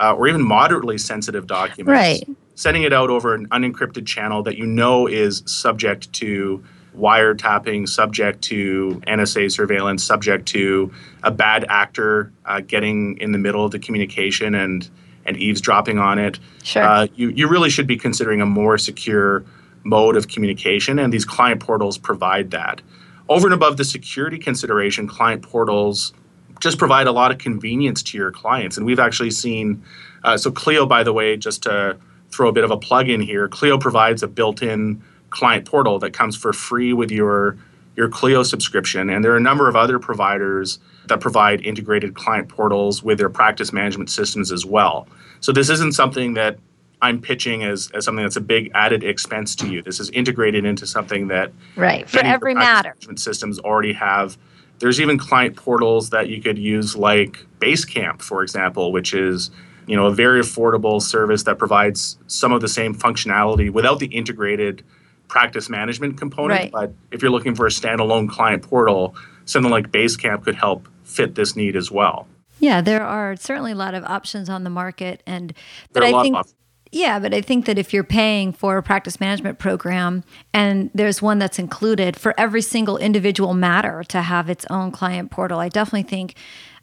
uh, 0.00 0.14
or 0.14 0.26
even 0.26 0.42
moderately 0.42 0.98
sensitive 0.98 1.46
documents, 1.46 1.88
Right. 1.88 2.36
sending 2.54 2.82
it 2.82 2.92
out 2.92 3.10
over 3.10 3.34
an 3.34 3.46
unencrypted 3.50 4.06
channel 4.06 4.42
that 4.42 4.56
you 4.56 4.66
know 4.66 5.06
is 5.06 5.42
subject 5.46 6.12
to 6.14 6.64
wiretapping, 6.96 7.88
subject 7.88 8.42
to 8.42 9.00
NSA 9.06 9.52
surveillance, 9.52 10.02
subject 10.02 10.46
to 10.48 10.90
a 11.22 11.30
bad 11.30 11.64
actor 11.68 12.32
uh, 12.46 12.60
getting 12.60 13.16
in 13.18 13.30
the 13.32 13.38
middle 13.38 13.64
of 13.64 13.70
the 13.70 13.78
communication 13.78 14.54
and 14.54 14.88
and 15.26 15.36
eavesdropping 15.36 15.98
on 15.98 16.18
it. 16.18 16.40
Sure. 16.64 16.82
Uh, 16.82 17.06
you 17.14 17.28
you 17.28 17.46
really 17.46 17.70
should 17.70 17.86
be 17.86 17.96
considering 17.96 18.40
a 18.40 18.46
more 18.46 18.78
secure 18.78 19.44
mode 19.84 20.16
of 20.16 20.28
communication, 20.28 20.98
and 20.98 21.12
these 21.12 21.24
client 21.24 21.60
portals 21.60 21.98
provide 21.98 22.50
that. 22.50 22.80
Over 23.28 23.46
and 23.46 23.54
above 23.54 23.76
the 23.76 23.84
security 23.84 24.38
consideration, 24.38 25.06
client 25.06 25.42
portals 25.42 26.12
just 26.60 26.78
provide 26.78 27.06
a 27.06 27.12
lot 27.12 27.30
of 27.30 27.38
convenience 27.38 28.02
to 28.04 28.18
your 28.18 28.30
clients. 28.30 28.76
And 28.76 28.86
we've 28.86 28.98
actually 28.98 29.30
seen, 29.30 29.82
uh, 30.24 30.36
so 30.36 30.50
Clio, 30.50 30.86
by 30.86 31.02
the 31.02 31.12
way, 31.12 31.36
just 31.36 31.62
to 31.64 31.96
throw 32.30 32.48
a 32.48 32.52
bit 32.52 32.64
of 32.64 32.70
a 32.70 32.76
plug 32.76 33.08
in 33.08 33.20
here, 33.20 33.48
Clio 33.48 33.78
provides 33.78 34.22
a 34.22 34.28
built 34.28 34.62
in 34.62 35.02
client 35.30 35.64
portal 35.64 35.98
that 35.98 36.12
comes 36.12 36.36
for 36.36 36.52
free 36.52 36.92
with 36.92 37.10
your 37.10 37.56
your 37.96 38.08
Clio 38.08 38.42
subscription. 38.42 39.10
And 39.10 39.24
there 39.24 39.32
are 39.32 39.36
a 39.36 39.42
number 39.42 39.68
of 39.68 39.74
other 39.74 39.98
providers 39.98 40.78
that 41.08 41.20
provide 41.20 41.60
integrated 41.66 42.14
client 42.14 42.48
portals 42.48 43.02
with 43.02 43.18
their 43.18 43.28
practice 43.28 43.72
management 43.72 44.10
systems 44.10 44.52
as 44.52 44.64
well. 44.64 45.08
So 45.40 45.52
this 45.52 45.68
isn't 45.68 45.92
something 45.92 46.34
that 46.34 46.58
I'm 47.02 47.20
pitching 47.20 47.64
as, 47.64 47.90
as 47.92 48.04
something 48.04 48.24
that's 48.24 48.36
a 48.36 48.40
big 48.42 48.70
added 48.74 49.02
expense 49.02 49.54
to 49.56 49.68
you. 49.68 49.82
This 49.82 50.00
is 50.00 50.08
integrated 50.10 50.64
into 50.64 50.86
something 50.86 51.28
that 51.28 51.52
right 51.76 52.08
for 52.08 52.20
every 52.20 52.54
matter 52.54 52.90
management 52.90 53.20
systems 53.20 53.58
already 53.58 53.92
have. 53.94 54.38
There's 54.80 55.00
even 55.00 55.18
client 55.18 55.56
portals 55.56 56.10
that 56.10 56.28
you 56.28 56.42
could 56.42 56.58
use 56.58 56.96
like 56.96 57.46
Basecamp, 57.60 58.22
for 58.22 58.42
example, 58.42 58.92
which 58.92 59.14
is 59.14 59.50
you 59.86 59.96
know 59.96 60.06
a 60.06 60.12
very 60.12 60.40
affordable 60.40 61.00
service 61.00 61.44
that 61.44 61.58
provides 61.58 62.18
some 62.26 62.52
of 62.52 62.60
the 62.60 62.68
same 62.68 62.94
functionality 62.94 63.70
without 63.70 63.98
the 63.98 64.06
integrated 64.06 64.82
practice 65.28 65.68
management 65.68 66.18
component. 66.18 66.60
Right. 66.60 66.72
But 66.72 66.92
if 67.12 67.22
you're 67.22 67.30
looking 67.30 67.54
for 67.54 67.66
a 67.66 67.70
standalone 67.70 68.28
client 68.28 68.62
portal, 68.62 69.14
something 69.44 69.70
like 69.70 69.90
Basecamp 69.90 70.44
could 70.44 70.56
help 70.56 70.88
fit 71.04 71.34
this 71.34 71.56
need 71.56 71.76
as 71.76 71.90
well. 71.90 72.26
Yeah, 72.58 72.82
there 72.82 73.02
are 73.02 73.36
certainly 73.36 73.72
a 73.72 73.76
lot 73.76 73.94
of 73.94 74.04
options 74.04 74.50
on 74.50 74.64
the 74.64 74.70
market, 74.70 75.22
and 75.26 75.54
but 75.92 76.00
There 76.00 76.02
are 76.02 76.06
a 76.06 76.08
I 76.08 76.12
lot 76.12 76.22
think 76.22 76.56
yeah, 76.92 77.20
but 77.20 77.32
I 77.32 77.40
think 77.40 77.66
that 77.66 77.78
if 77.78 77.92
you're 77.92 78.02
paying 78.02 78.52
for 78.52 78.76
a 78.76 78.82
practice 78.82 79.20
management 79.20 79.58
program 79.58 80.24
and 80.52 80.90
there's 80.92 81.22
one 81.22 81.38
that's 81.38 81.58
included 81.58 82.16
for 82.16 82.34
every 82.36 82.62
single 82.62 82.96
individual 82.96 83.54
matter 83.54 84.02
to 84.08 84.22
have 84.22 84.50
its 84.50 84.66
own 84.70 84.90
client 84.90 85.30
portal, 85.30 85.60
I 85.60 85.68
definitely 85.68 86.08
think. 86.08 86.34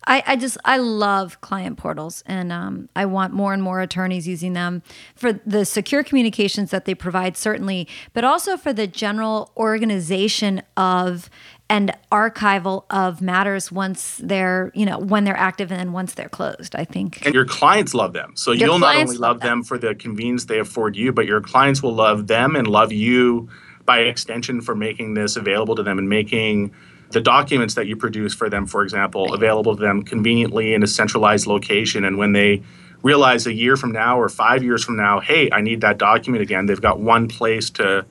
I, 0.09 0.23
I 0.25 0.35
just 0.37 0.57
I 0.63 0.77
love 0.77 1.41
client 1.41 1.77
portals 1.77 2.23
and 2.25 2.49
um, 2.49 2.87
I 2.95 3.05
want 3.05 3.33
more 3.33 3.53
and 3.53 3.61
more 3.61 3.81
attorneys 3.81 4.25
using 4.25 4.53
them 4.53 4.81
for 5.15 5.33
the 5.33 5.65
secure 5.65 6.01
communications 6.01 6.71
that 6.71 6.85
they 6.85 6.95
provide 6.95 7.35
certainly, 7.35 7.89
but 8.13 8.23
also 8.23 8.55
for 8.55 8.71
the 8.71 8.87
general 8.87 9.51
organization 9.57 10.61
of 10.77 11.29
and 11.69 11.95
archival 12.11 12.85
of 12.89 13.21
matters 13.21 13.71
once 13.71 14.19
they're 14.23 14.71
you 14.73 14.85
know 14.85 14.99
when 14.99 15.23
they're 15.23 15.37
active 15.37 15.71
and 15.71 15.79
then 15.79 15.91
once 15.91 16.13
they're 16.13 16.29
closed. 16.29 16.75
I 16.75 16.85
think 16.85 17.25
and 17.25 17.33
your 17.33 17.45
clients 17.45 17.93
love 17.93 18.13
them. 18.13 18.33
So 18.35 18.51
Your 18.51 18.69
you'll 18.69 18.79
not 18.79 18.95
only 18.95 19.17
love 19.17 19.37
love 19.37 19.41
them 19.41 19.63
for 19.63 19.77
the 19.77 19.95
convenience 19.95 20.45
they 20.45 20.59
afford 20.59 20.95
you, 20.95 21.11
but 21.11 21.25
your 21.25 21.41
clients 21.41 21.83
will 21.83 21.93
love 21.93 22.27
them 22.27 22.55
and 22.55 22.67
love 22.67 22.91
you 22.91 23.49
by 23.85 23.99
extension 23.99 24.61
for 24.61 24.75
making 24.75 25.13
this 25.13 25.35
available 25.35 25.75
to 25.75 25.83
them 25.83 25.97
and 25.97 26.09
making 26.09 26.73
the 27.11 27.21
documents 27.21 27.75
that 27.75 27.87
you 27.87 27.95
produce 27.95 28.33
for 28.33 28.49
them, 28.49 28.65
for 28.65 28.83
example, 28.83 29.33
available 29.33 29.75
to 29.75 29.81
them 29.81 30.03
conveniently 30.03 30.73
in 30.73 30.83
a 30.83 30.87
centralized 30.87 31.47
location. 31.47 32.03
And 32.03 32.17
when 32.17 32.33
they 32.33 32.63
realize 33.01 33.47
a 33.47 33.53
year 33.53 33.77
from 33.77 33.91
now 33.91 34.19
or 34.19 34.27
five 34.27 34.63
years 34.63 34.83
from 34.83 34.97
now, 34.97 35.21
hey, 35.21 35.49
I 35.51 35.61
need 35.61 35.81
that 35.81 35.97
document 35.97 36.41
again, 36.41 36.65
they've 36.65 36.81
got 36.81 36.99
one 36.99 37.27
place 37.27 37.69
to 37.71 38.05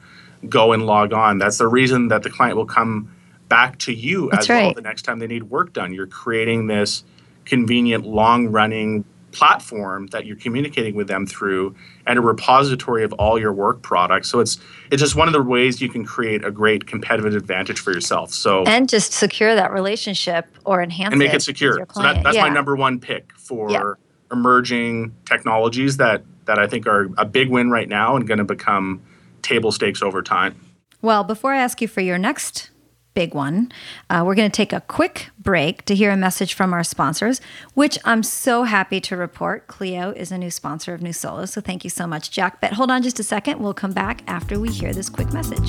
go 0.49 0.73
and 0.73 0.87
log 0.87 1.13
on. 1.13 1.39
That's 1.39 1.59
the 1.59 1.69
reason 1.69 2.09
that 2.09 2.23
the 2.23 2.31
client 2.31 2.57
will 2.57 2.67
come 2.67 3.13
back 3.49 3.79
to 3.79 3.93
you 3.93 4.29
That's 4.31 4.45
as 4.45 4.49
well 4.49 4.75
the 4.75 4.81
next 4.81 5.03
time 5.03 5.19
they 5.19 5.27
need 5.27 5.45
work 5.45 5.73
done. 5.73 5.93
You're 5.93 6.07
creating 6.07 6.67
this 6.67 7.05
convenient, 7.45 8.05
long 8.05 8.49
running 8.49 9.05
platform 9.33 10.07
that 10.09 10.25
you're 10.25 10.37
communicating 10.37 10.95
with 10.95 11.09
them 11.09 11.27
through 11.27 11.75
and 12.07 12.19
a 12.19 12.23
repository 12.23 13.05
of 13.05 13.13
all 13.15 13.39
your 13.39 13.53
work 13.53 13.83
products. 13.83 14.31
So 14.31 14.41
it's 14.41 14.59
it's 14.91 15.03
just 15.03 15.15
one 15.15 15.29
of 15.29 15.35
the 15.35 15.43
ways 15.43 15.81
you 15.81 15.91
can 15.91 16.05
create 16.07 16.43
a 16.45 16.51
great 16.51 16.87
competitive 16.87 17.35
advantage 17.35 17.79
for 17.79 17.93
yourself. 17.93 18.33
So 18.33 18.65
and 18.65 18.89
just 18.89 19.13
secure 19.13 19.55
that 19.55 19.73
relationship 19.73 20.47
or 20.65 20.83
enhance 20.83 21.13
and 21.13 21.19
make 21.19 21.35
it 21.35 21.37
it 21.37 21.43
secure. 21.43 21.87
So 21.93 22.03
that, 22.03 22.23
that's 22.23 22.37
yeah. 22.37 22.43
my 22.43 22.49
number 22.49 22.77
one 22.77 22.99
pick 22.99 23.31
for 23.37 23.71
Yeah. 23.71 23.93
emerging 24.33 25.15
technologies 25.27 25.99
that 25.99 26.23
that 26.47 26.59
I 26.59 26.67
think 26.67 26.87
are 26.87 27.11
a 27.19 27.27
big 27.27 27.51
win 27.51 27.71
right 27.71 27.89
now 27.89 28.17
and 28.17 28.27
going 28.27 28.39
to 28.39 28.45
become 28.45 29.03
table 29.43 29.71
stakes 29.71 30.01
over 30.01 30.23
time. 30.23 30.59
Well, 31.03 31.25
before 31.25 31.53
I 31.53 31.59
ask 31.59 31.83
you 31.83 31.89
for 31.89 32.01
your 32.01 32.19
next 32.19 32.71
big 33.17 33.35
one, 33.35 33.73
uh, 34.11 34.23
we're 34.25 34.35
going 34.35 34.49
to 34.49 34.55
take 34.55 34.75
a 34.75 34.83
quick 34.83 35.31
break 35.39 35.87
to 35.87 35.95
hear 35.95 36.11
a 36.11 36.17
message 36.19 36.53
from 36.53 36.75
our 36.75 36.85
sponsors, 36.85 37.41
which 37.73 37.99
I'm 38.05 38.23
so 38.23 38.65
happy 38.65 39.01
to 39.01 39.17
report. 39.17 39.67
Clio 39.69 40.11
is 40.11 40.31
a 40.31 40.37
new 40.37 40.51
sponsor 40.51 40.93
of 40.93 41.01
New 41.01 41.15
Solo, 41.15 41.47
so 41.47 41.63
thank 41.63 41.83
you 41.83 41.89
so 41.89 42.07
much, 42.07 42.31
Jack. 42.31 42.61
But 42.61 42.75
hold 42.75 42.91
on 42.91 43.03
just 43.03 43.19
a 43.19 43.23
second. 43.25 43.59
We'll 43.59 43.73
come 43.73 43.93
back 43.93 44.21
after 44.27 44.61
we 44.61 44.69
hear 44.69 44.93
this 44.93 45.09
quick 45.09 45.33
message. 45.33 45.67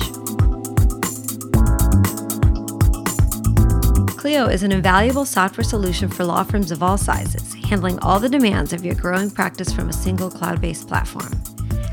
Clio 4.18 4.44
is 4.44 4.62
an 4.62 4.70
invaluable 4.70 5.24
software 5.24 5.64
solution 5.64 6.10
for 6.10 6.24
law 6.24 6.42
firms 6.42 6.70
of 6.70 6.82
all 6.82 6.98
sizes, 6.98 7.54
handling 7.70 7.98
all 8.00 8.20
the 8.20 8.28
demands 8.28 8.74
of 8.74 8.84
your 8.84 8.94
growing 8.94 9.30
practice 9.30 9.72
from 9.72 9.88
a 9.88 9.92
single 9.94 10.30
cloud 10.30 10.60
based 10.60 10.86
platform. 10.86 11.32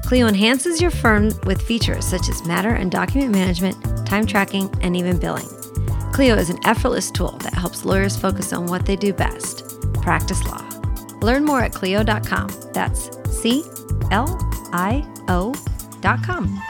Clio 0.04 0.28
enhances 0.28 0.82
your 0.82 0.92
firm 0.92 1.32
with 1.46 1.62
features 1.62 2.06
such 2.06 2.28
as 2.28 2.46
matter 2.46 2.72
and 2.72 2.92
document 2.92 3.32
management, 3.32 3.95
time 4.06 4.26
tracking, 4.26 4.74
and 4.82 4.96
even 4.96 5.18
billing. 5.18 5.48
Clio 6.14 6.36
is 6.36 6.50
an 6.50 6.60
effortless 6.66 7.12
tool 7.12 7.32
that 7.40 7.54
helps 7.54 7.84
lawyers 7.84 8.16
focus 8.16 8.54
on 8.54 8.68
what 8.68 8.86
they 8.86 8.96
do 8.96 9.12
best 9.12 9.64
practice 9.96 10.44
law. 10.46 10.64
Learn 11.22 11.44
more 11.44 11.62
at 11.62 11.74
Clio.com. 11.74 12.52
That's 12.74 13.10
C 13.30 13.64
L 14.12 14.38
I 14.72 15.06
O.com. 15.28 16.62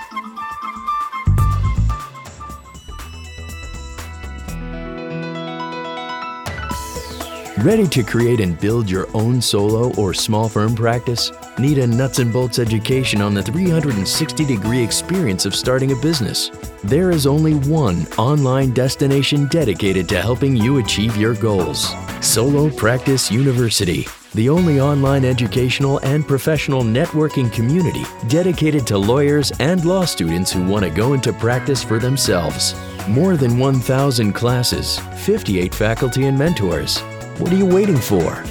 Ready 7.65 7.87
to 7.87 8.03
create 8.03 8.41
and 8.41 8.59
build 8.59 8.89
your 8.89 9.07
own 9.13 9.41
solo 9.41 9.93
or 9.95 10.13
small 10.13 10.47
firm 10.47 10.75
practice? 10.75 11.31
Need 11.57 11.77
a 11.77 11.87
nuts 11.87 12.19
and 12.19 12.33
bolts 12.33 12.59
education 12.59 13.21
on 13.21 13.33
the 13.33 13.41
360 13.41 14.43
degree 14.43 14.83
experience 14.83 15.45
of 15.45 15.55
starting 15.55 15.93
a 15.93 15.95
business? 15.95 16.51
There 16.83 17.11
is 17.11 17.25
only 17.25 17.53
one 17.53 18.05
online 18.17 18.73
destination 18.73 19.47
dedicated 19.47 20.09
to 20.09 20.21
helping 20.21 20.57
you 20.57 20.79
achieve 20.79 21.15
your 21.15 21.33
goals 21.33 21.93
Solo 22.19 22.69
Practice 22.69 23.31
University, 23.31 24.05
the 24.33 24.49
only 24.49 24.81
online 24.81 25.23
educational 25.23 25.99
and 25.99 26.27
professional 26.27 26.81
networking 26.81 27.49
community 27.53 28.03
dedicated 28.27 28.85
to 28.87 28.97
lawyers 28.97 29.53
and 29.61 29.85
law 29.85 30.03
students 30.03 30.51
who 30.51 30.65
want 30.65 30.83
to 30.83 30.91
go 30.91 31.13
into 31.13 31.31
practice 31.31 31.81
for 31.81 31.99
themselves. 31.99 32.75
More 33.07 33.37
than 33.37 33.57
1,000 33.57 34.33
classes, 34.33 34.99
58 35.23 35.73
faculty 35.73 36.25
and 36.25 36.37
mentors. 36.37 36.99
What 37.39 37.53
are 37.53 37.57
you 37.57 37.65
waiting 37.65 37.97
for? 37.97 38.43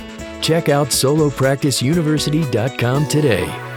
Check 0.44 0.68
out 0.68 0.88
solopracticeuniversity.com 0.88 3.08
today. 3.08 3.73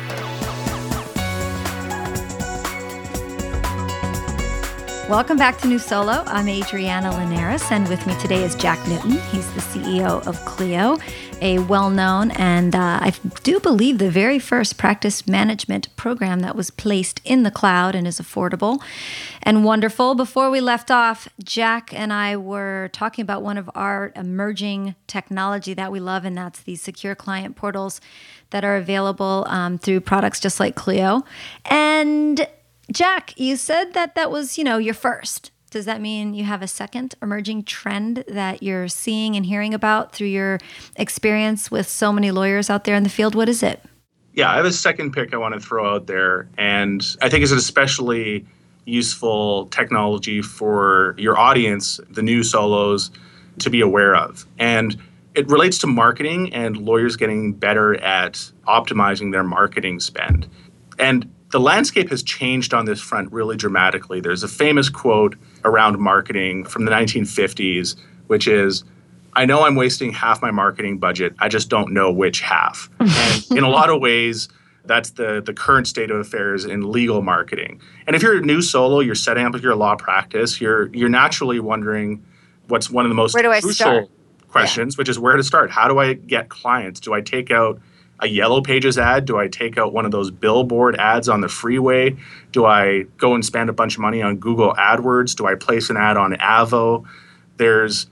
Welcome 5.10 5.38
back 5.38 5.58
to 5.60 5.70
New 5.70 5.80
Solo. 5.80 6.22
I'm 6.28 6.50
Adriana 6.50 7.12
Linares, 7.12 7.64
and 7.72 7.88
with 7.88 8.06
me 8.06 8.14
today 8.20 8.44
is 8.44 8.56
Jack 8.56 8.86
Newton. 8.90 9.12
He's 9.12 9.50
the 9.54 9.62
CEO 9.62 10.28
of 10.28 10.36
Clio, 10.44 10.98
a 11.42 11.60
well 11.60 11.90
known 11.90 12.32
and 12.32 12.76
uh, 12.76 13.00
I 13.02 13.14
do 13.44 13.62
believe 13.62 14.00
the 14.00 14.12
very 14.12 14.38
first 14.38 14.78
practice 14.78 15.26
management 15.26 15.96
program 15.96 16.42
that 16.42 16.58
was 16.58 16.72
placed 16.72 17.22
in 17.24 17.44
the 17.44 17.52
cloud 17.52 17.96
and 17.96 18.06
is 18.06 18.20
affordable 18.20 18.82
and 19.42 19.64
wonderful. 19.64 20.14
Before 20.14 20.50
we 20.50 20.60
left 20.60 20.92
off, 20.92 21.30
Jack 21.42 21.94
and 21.94 22.12
I 22.12 22.36
were 22.36 22.90
talking 22.92 23.24
about 23.24 23.42
one 23.42 23.58
of 23.58 23.70
our 23.76 24.12
emerging 24.14 24.96
technology 25.08 25.74
that 25.74 25.90
we 25.90 26.02
love, 26.02 26.26
and 26.26 26.38
that's 26.38 26.60
these 26.60 26.82
secure 26.82 27.16
client 27.16 27.56
portals 27.56 28.02
that 28.50 28.66
are 28.66 28.76
available 28.76 29.46
um, 29.48 29.78
through 29.78 30.02
products 30.02 30.42
just 30.42 30.60
like 30.60 30.76
Clio. 30.76 31.24
And 31.64 32.46
Jack, 32.92 33.38
you 33.38 33.56
said 33.56 33.94
that 33.94 34.16
that 34.16 34.32
was, 34.32 34.58
you 34.58 34.64
know, 34.64 34.78
your 34.78 34.94
first. 34.94 35.52
Does 35.70 35.86
that 35.86 36.00
mean 36.00 36.34
you 36.34 36.46
have 36.46 36.62
a 36.62 36.68
second 36.68 37.16
emerging 37.22 37.64
trend 37.64 38.24
that 38.28 38.64
you're 38.64 38.88
seeing 38.88 39.36
and 39.36 39.46
hearing 39.46 39.74
about 39.74 40.14
through 40.14 40.28
your 40.28 40.60
experience 40.96 41.70
with 41.70 41.88
so 41.88 42.14
many 42.14 42.32
lawyers 42.32 42.70
out 42.70 42.86
there 42.86 42.96
in 42.96 43.04
the 43.04 43.10
field? 43.10 43.36
What 43.36 43.50
is 43.50 43.62
it? 43.62 43.84
Yeah, 44.34 44.50
I 44.50 44.56
have 44.56 44.66
a 44.66 44.72
second 44.72 45.12
pick 45.12 45.34
I 45.34 45.38
want 45.38 45.56
to 45.56 45.60
throw 45.60 45.94
out 45.94 46.08
there, 46.08 46.48
and 46.58 47.04
I 47.22 47.28
think 47.28 47.44
it's 47.44 47.52
an 47.52 47.58
especially 47.58 48.46
useful 48.86 49.66
technology 49.68 50.42
for 50.42 51.16
your 51.18 51.38
audience, 51.38 52.00
the 52.10 52.22
new 52.22 52.44
solos, 52.44 53.12
to 53.60 53.70
be 53.70 53.82
aware 53.82 54.16
of. 54.16 54.46
And 54.58 54.96
it 55.36 55.50
relates 55.50 55.78
to 55.80 55.88
marketing 55.88 56.54
and 56.54 56.78
lawyers 56.78 57.16
getting 57.16 57.52
better 57.52 57.96
at 57.96 58.34
optimizing 58.68 59.32
their 59.32 59.44
marketing 59.44 60.00
spend. 60.00 60.48
And 60.98 61.30
the 61.52 61.60
landscape 61.60 62.10
has 62.10 62.24
changed 62.24 62.74
on 62.74 62.86
this 62.86 63.00
front 63.00 63.32
really 63.32 63.56
dramatically. 63.56 64.20
There's 64.20 64.44
a 64.44 64.48
famous 64.48 64.90
quote 64.90 65.36
around 65.64 66.00
marketing 66.00 66.66
from 66.66 66.86
the 66.86 66.92
1950s, 66.92 67.96
which 68.28 68.48
is, 68.48 68.84
I 69.34 69.46
know 69.46 69.64
I'm 69.64 69.76
wasting 69.76 70.12
half 70.12 70.42
my 70.42 70.52
marketing 70.52 70.98
budget. 70.98 71.36
I 71.40 71.48
just 71.48 71.70
don't 71.70 71.94
know 71.94 72.12
which 72.12 72.42
half. 72.42 72.90
and 73.00 73.58
in 73.58 73.64
a 73.64 73.70
lot 73.70 73.90
of 73.90 74.02
ways, 74.02 74.50
that's 74.86 75.12
the, 75.12 75.42
the 75.46 75.54
current 75.54 75.88
state 75.88 76.12
of 76.12 76.18
affairs 76.18 76.66
in 76.66 76.92
legal 76.92 77.22
marketing. 77.22 77.82
And 78.08 78.16
if 78.16 78.22
you're 78.22 78.38
a 78.38 78.42
new 78.42 78.62
solo, 78.62 79.00
you're 79.00 79.16
setting 79.16 79.46
up 79.46 79.62
your 79.62 79.76
law 79.76 79.96
practice, 79.96 80.60
you're 80.60 80.88
you're 80.94 81.10
naturally 81.10 81.60
wondering 81.60 82.26
what's 82.68 82.90
one 82.90 83.06
of 83.06 83.10
the 83.10 83.16
most 83.16 83.34
Where 83.34 83.44
do 83.44 83.52
I 83.52 83.60
crucial 83.60 83.74
start? 83.74 84.10
questions, 84.48 84.96
yeah. 84.96 85.02
which 85.02 85.10
is 85.10 85.20
where 85.20 85.36
to 85.36 85.44
start. 85.44 85.70
How 85.70 85.88
do 85.88 86.00
I 86.00 86.14
get 86.14 86.50
clients? 86.50 87.00
Do 87.00 87.14
I 87.14 87.22
take 87.22 87.52
out 87.52 87.80
a 88.20 88.28
yellow 88.28 88.62
pages 88.62 88.98
ad? 88.98 89.26
Do 89.26 89.38
I 89.38 89.48
take 89.48 89.78
out 89.78 89.94
one 89.94 90.06
of 90.06 90.12
those 90.12 90.32
billboard 90.32 90.96
ads 90.98 91.30
on 91.30 91.42
the 91.42 91.50
freeway? 91.50 92.16
Do 92.52 92.66
I 92.66 93.04
go 93.18 93.34
and 93.34 93.46
spend 93.46 93.70
a 93.70 93.74
bunch 93.74 93.96
of 93.96 94.02
money 94.02 94.22
on 94.22 94.38
Google 94.38 94.74
AdWords? 94.74 95.36
Do 95.36 95.46
I 95.46 95.56
place 95.56 95.90
an 95.90 95.98
ad 95.98 96.18
on 96.18 96.34
Avvo? 96.34 97.06
There's 97.58 98.08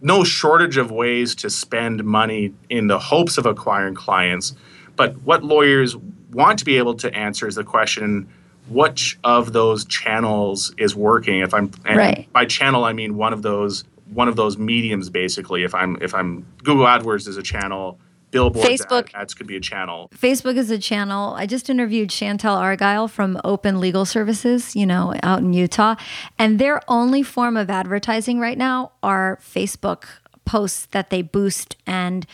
no 0.00 0.24
shortage 0.24 0.76
of 0.76 0.90
ways 0.90 1.34
to 1.36 1.50
spend 1.50 2.04
money 2.04 2.52
in 2.68 2.88
the 2.88 2.98
hopes 2.98 3.38
of 3.38 3.46
acquiring 3.46 3.94
clients. 3.94 4.54
But 4.96 5.20
what 5.22 5.42
lawyers 5.42 5.96
want 6.30 6.58
to 6.58 6.64
be 6.64 6.78
able 6.78 6.94
to 6.94 7.14
answer 7.14 7.46
is 7.46 7.54
the 7.54 7.64
question 7.64 8.28
which 8.68 9.18
of 9.24 9.52
those 9.52 9.84
channels 9.84 10.74
is 10.78 10.96
working 10.96 11.40
if 11.40 11.52
i'm 11.52 11.70
right. 11.84 12.26
by 12.32 12.44
channel 12.44 12.84
i 12.84 12.92
mean 12.92 13.14
one 13.16 13.32
of 13.32 13.42
those 13.42 13.84
one 14.12 14.26
of 14.26 14.36
those 14.36 14.56
mediums 14.56 15.10
basically 15.10 15.64
if 15.64 15.74
i'm 15.74 15.98
if 16.00 16.14
i'm 16.14 16.46
google 16.62 16.86
adwords 16.86 17.28
is 17.28 17.36
a 17.36 17.42
channel 17.42 17.98
Facebook 18.34 19.10
ads 19.14 19.34
could 19.34 19.46
be 19.46 19.56
a 19.56 19.60
channel. 19.60 20.10
Facebook 20.14 20.56
is 20.56 20.70
a 20.70 20.78
channel. 20.78 21.34
I 21.34 21.46
just 21.46 21.70
interviewed 21.70 22.10
Chantel 22.10 22.56
Argyle 22.56 23.08
from 23.08 23.40
Open 23.44 23.80
Legal 23.80 24.04
Services, 24.04 24.74
you 24.74 24.86
know, 24.86 25.14
out 25.22 25.40
in 25.40 25.52
Utah, 25.52 25.94
and 26.38 26.58
their 26.58 26.80
only 26.88 27.22
form 27.22 27.56
of 27.56 27.70
advertising 27.70 28.40
right 28.40 28.58
now 28.58 28.92
are 29.02 29.38
Facebook 29.42 30.04
posts 30.44 30.86
that 30.86 31.10
they 31.10 31.22
boost 31.22 31.76
and 31.86 32.26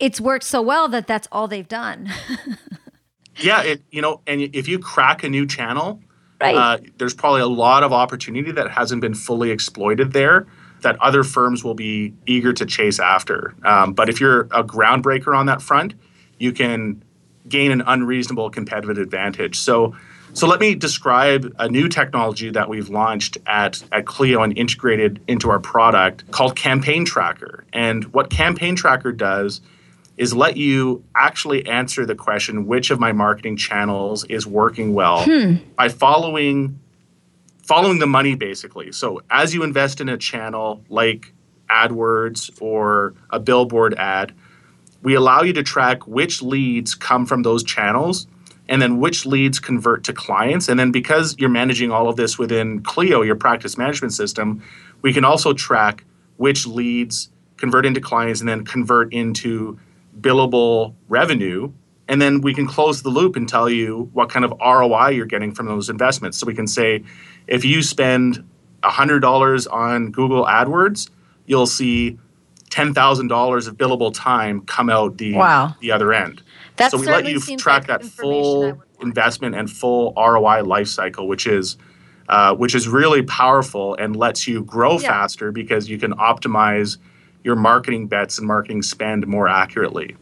it's 0.00 0.20
worked 0.20 0.44
so 0.44 0.62
well 0.62 0.88
that 0.88 1.06
that's 1.06 1.28
all 1.32 1.48
they've 1.48 1.68
done. 1.68 2.08
yeah, 3.36 3.62
it 3.62 3.82
you 3.90 4.00
know, 4.00 4.20
and 4.26 4.42
if 4.54 4.68
you 4.68 4.78
crack 4.78 5.24
a 5.24 5.28
new 5.28 5.46
channel, 5.46 6.00
right. 6.40 6.54
Uh, 6.54 6.78
there's 6.98 7.14
probably 7.14 7.40
a 7.40 7.46
lot 7.46 7.82
of 7.82 7.92
opportunity 7.92 8.52
that 8.52 8.70
hasn't 8.70 9.00
been 9.00 9.14
fully 9.14 9.50
exploited 9.50 10.12
there 10.12 10.46
that 10.82 11.00
other 11.00 11.24
firms 11.24 11.64
will 11.64 11.74
be 11.74 12.14
eager 12.26 12.52
to 12.52 12.66
chase 12.66 12.98
after. 12.98 13.54
Um, 13.64 13.92
but 13.92 14.08
if 14.08 14.20
you're 14.20 14.42
a 14.42 14.62
groundbreaker 14.64 15.36
on 15.36 15.46
that 15.46 15.62
front, 15.62 15.94
you 16.38 16.52
can 16.52 17.02
gain 17.48 17.70
an 17.70 17.82
unreasonable 17.86 18.50
competitive 18.50 18.98
advantage. 18.98 19.58
So, 19.58 19.96
so 20.34 20.46
let 20.46 20.60
me 20.60 20.74
describe 20.74 21.54
a 21.58 21.68
new 21.68 21.88
technology 21.88 22.50
that 22.50 22.68
we've 22.68 22.88
launched 22.88 23.38
at, 23.46 23.82
at 23.90 24.06
Clio 24.06 24.42
and 24.42 24.56
integrated 24.56 25.20
into 25.26 25.50
our 25.50 25.58
product 25.58 26.30
called 26.30 26.54
Campaign 26.54 27.04
Tracker. 27.04 27.64
And 27.72 28.04
what 28.12 28.30
Campaign 28.30 28.76
Tracker 28.76 29.12
does 29.12 29.60
is 30.16 30.34
let 30.34 30.56
you 30.56 31.04
actually 31.14 31.66
answer 31.66 32.04
the 32.04 32.14
question 32.14 32.66
which 32.66 32.90
of 32.90 32.98
my 33.00 33.12
marketing 33.12 33.56
channels 33.56 34.24
is 34.24 34.46
working 34.46 34.92
well 34.92 35.24
hmm. 35.24 35.54
by 35.76 35.88
following 35.88 36.78
following 37.68 37.98
the 37.98 38.06
money 38.06 38.34
basically. 38.34 38.90
So 38.92 39.20
as 39.30 39.52
you 39.52 39.62
invest 39.62 40.00
in 40.00 40.08
a 40.08 40.16
channel 40.16 40.82
like 40.88 41.34
AdWords 41.70 42.62
or 42.62 43.12
a 43.28 43.38
billboard 43.38 43.92
ad, 43.94 44.32
we 45.02 45.14
allow 45.14 45.42
you 45.42 45.52
to 45.52 45.62
track 45.62 46.06
which 46.06 46.40
leads 46.40 46.94
come 46.94 47.26
from 47.26 47.42
those 47.42 47.62
channels 47.62 48.26
and 48.70 48.80
then 48.80 48.98
which 48.98 49.26
leads 49.26 49.58
convert 49.60 50.02
to 50.04 50.14
clients. 50.14 50.66
And 50.68 50.80
then 50.80 50.92
because 50.92 51.36
you're 51.38 51.50
managing 51.50 51.90
all 51.90 52.08
of 52.08 52.16
this 52.16 52.38
within 52.38 52.82
Clio, 52.82 53.20
your 53.20 53.36
practice 53.36 53.76
management 53.76 54.14
system, 54.14 54.62
we 55.02 55.12
can 55.12 55.24
also 55.24 55.52
track 55.52 56.04
which 56.38 56.66
leads 56.66 57.30
convert 57.58 57.84
into 57.84 58.00
clients 58.00 58.40
and 58.40 58.48
then 58.48 58.64
convert 58.64 59.12
into 59.12 59.78
billable 60.18 60.94
revenue. 61.08 61.70
And 62.08 62.20
then 62.22 62.40
we 62.40 62.54
can 62.54 62.66
close 62.66 63.02
the 63.02 63.10
loop 63.10 63.36
and 63.36 63.48
tell 63.48 63.68
you 63.68 64.08
what 64.14 64.30
kind 64.30 64.44
of 64.44 64.52
ROI 64.60 65.10
you're 65.10 65.26
getting 65.26 65.52
from 65.52 65.66
those 65.66 65.90
investments. 65.90 66.38
So 66.38 66.46
we 66.46 66.54
can 66.54 66.66
say, 66.66 67.04
if 67.46 67.64
you 67.64 67.82
spend 67.82 68.42
$100 68.82 69.72
on 69.72 70.10
Google 70.10 70.46
AdWords, 70.46 71.10
you'll 71.46 71.66
see 71.66 72.18
$10,000 72.70 73.68
of 73.68 73.76
billable 73.76 74.12
time 74.14 74.62
come 74.62 74.88
out 74.88 75.18
the, 75.18 75.34
wow. 75.34 75.74
the 75.80 75.92
other 75.92 76.12
end. 76.12 76.42
That 76.76 76.90
so 76.90 76.98
we 76.98 77.06
let 77.06 77.26
you 77.26 77.40
track 77.56 77.88
like 77.88 78.00
that 78.00 78.04
full 78.04 78.82
investment 79.00 79.54
and 79.54 79.70
full 79.70 80.12
ROI 80.16 80.62
lifecycle, 80.62 81.26
which 81.26 81.46
is 81.46 81.76
uh, 82.28 82.54
which 82.54 82.74
is 82.74 82.86
really 82.86 83.22
powerful 83.22 83.94
and 83.94 84.14
lets 84.14 84.46
you 84.46 84.62
grow 84.62 84.98
yeah. 84.98 85.08
faster 85.08 85.50
because 85.50 85.88
you 85.88 85.98
can 85.98 86.12
optimize 86.12 86.98
your 87.42 87.56
marketing 87.56 88.06
bets 88.06 88.36
and 88.38 88.46
marketing 88.46 88.82
spend 88.82 89.26
more 89.26 89.48
accurately. 89.48 90.14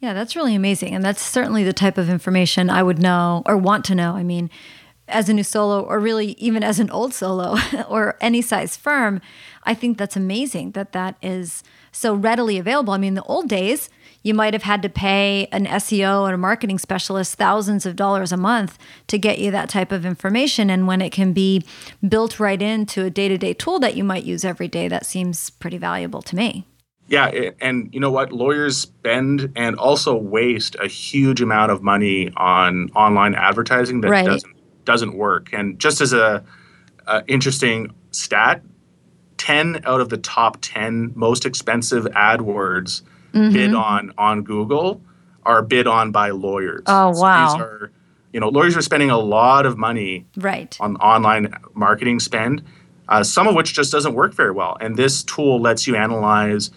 Yeah, 0.00 0.14
that's 0.14 0.34
really 0.34 0.54
amazing. 0.54 0.94
And 0.94 1.04
that's 1.04 1.22
certainly 1.22 1.62
the 1.62 1.74
type 1.74 1.98
of 1.98 2.08
information 2.08 2.70
I 2.70 2.82
would 2.82 2.98
know 2.98 3.42
or 3.44 3.56
want 3.56 3.84
to 3.86 3.94
know. 3.94 4.14
I 4.14 4.22
mean, 4.22 4.50
as 5.08 5.28
a 5.28 5.34
new 5.34 5.44
solo 5.44 5.82
or 5.82 5.98
really 5.98 6.32
even 6.38 6.62
as 6.62 6.80
an 6.80 6.90
old 6.90 7.12
solo 7.12 7.56
or 7.88 8.16
any 8.20 8.40
size 8.40 8.76
firm, 8.76 9.20
I 9.64 9.74
think 9.74 9.98
that's 9.98 10.16
amazing 10.16 10.72
that 10.72 10.92
that 10.92 11.16
is 11.20 11.62
so 11.92 12.14
readily 12.14 12.56
available. 12.56 12.94
I 12.94 12.98
mean, 12.98 13.14
the 13.14 13.22
old 13.24 13.48
days, 13.48 13.90
you 14.22 14.32
might 14.32 14.54
have 14.54 14.62
had 14.62 14.82
to 14.82 14.88
pay 14.88 15.48
an 15.52 15.66
SEO 15.66 16.26
and 16.26 16.34
a 16.34 16.38
marketing 16.38 16.78
specialist 16.78 17.34
thousands 17.34 17.84
of 17.84 17.96
dollars 17.96 18.32
a 18.32 18.36
month 18.36 18.78
to 19.08 19.18
get 19.18 19.38
you 19.38 19.50
that 19.50 19.68
type 19.68 19.92
of 19.92 20.06
information. 20.06 20.70
And 20.70 20.86
when 20.86 21.02
it 21.02 21.10
can 21.10 21.32
be 21.32 21.64
built 22.06 22.40
right 22.40 22.60
into 22.60 23.04
a 23.04 23.10
day 23.10 23.28
to 23.28 23.36
day 23.36 23.52
tool 23.52 23.78
that 23.80 23.96
you 23.96 24.04
might 24.04 24.24
use 24.24 24.44
every 24.44 24.68
day, 24.68 24.88
that 24.88 25.04
seems 25.04 25.50
pretty 25.50 25.78
valuable 25.78 26.22
to 26.22 26.36
me. 26.36 26.66
Yeah, 27.10 27.50
and 27.60 27.92
you 27.92 27.98
know 27.98 28.12
what? 28.12 28.32
Lawyers 28.32 28.78
spend 28.78 29.52
and 29.56 29.74
also 29.76 30.16
waste 30.16 30.76
a 30.80 30.86
huge 30.86 31.42
amount 31.42 31.72
of 31.72 31.82
money 31.82 32.30
on 32.36 32.88
online 32.94 33.34
advertising 33.34 34.00
that 34.02 34.10
right. 34.10 34.24
doesn't 34.24 34.54
doesn't 34.84 35.16
work. 35.16 35.52
And 35.52 35.76
just 35.80 36.00
as 36.00 36.12
a, 36.12 36.44
a 37.08 37.24
interesting 37.26 37.92
stat, 38.12 38.62
10 39.38 39.82
out 39.86 40.00
of 40.00 40.08
the 40.08 40.18
top 40.18 40.58
10 40.60 41.12
most 41.16 41.44
expensive 41.44 42.04
AdWords 42.04 43.02
mm-hmm. 43.32 43.52
bid 43.52 43.74
on 43.74 44.12
on 44.16 44.44
Google 44.44 45.02
are 45.42 45.62
bid 45.62 45.88
on 45.88 46.12
by 46.12 46.30
lawyers. 46.30 46.84
Oh 46.86 47.12
so 47.12 47.22
wow. 47.22 47.52
These 47.52 47.60
are, 47.60 47.92
you 48.32 48.38
know, 48.38 48.50
lawyers 48.50 48.76
are 48.76 48.82
spending 48.82 49.10
a 49.10 49.18
lot 49.18 49.66
of 49.66 49.76
money 49.76 50.26
right. 50.36 50.76
on 50.78 50.94
online 50.98 51.52
marketing 51.74 52.20
spend, 52.20 52.62
uh, 53.08 53.24
some 53.24 53.48
of 53.48 53.56
which 53.56 53.74
just 53.74 53.90
doesn't 53.90 54.14
work 54.14 54.32
very 54.32 54.52
well. 54.52 54.76
And 54.80 54.96
this 54.96 55.24
tool 55.24 55.60
lets 55.60 55.88
you 55.88 55.96
analyze 55.96 56.70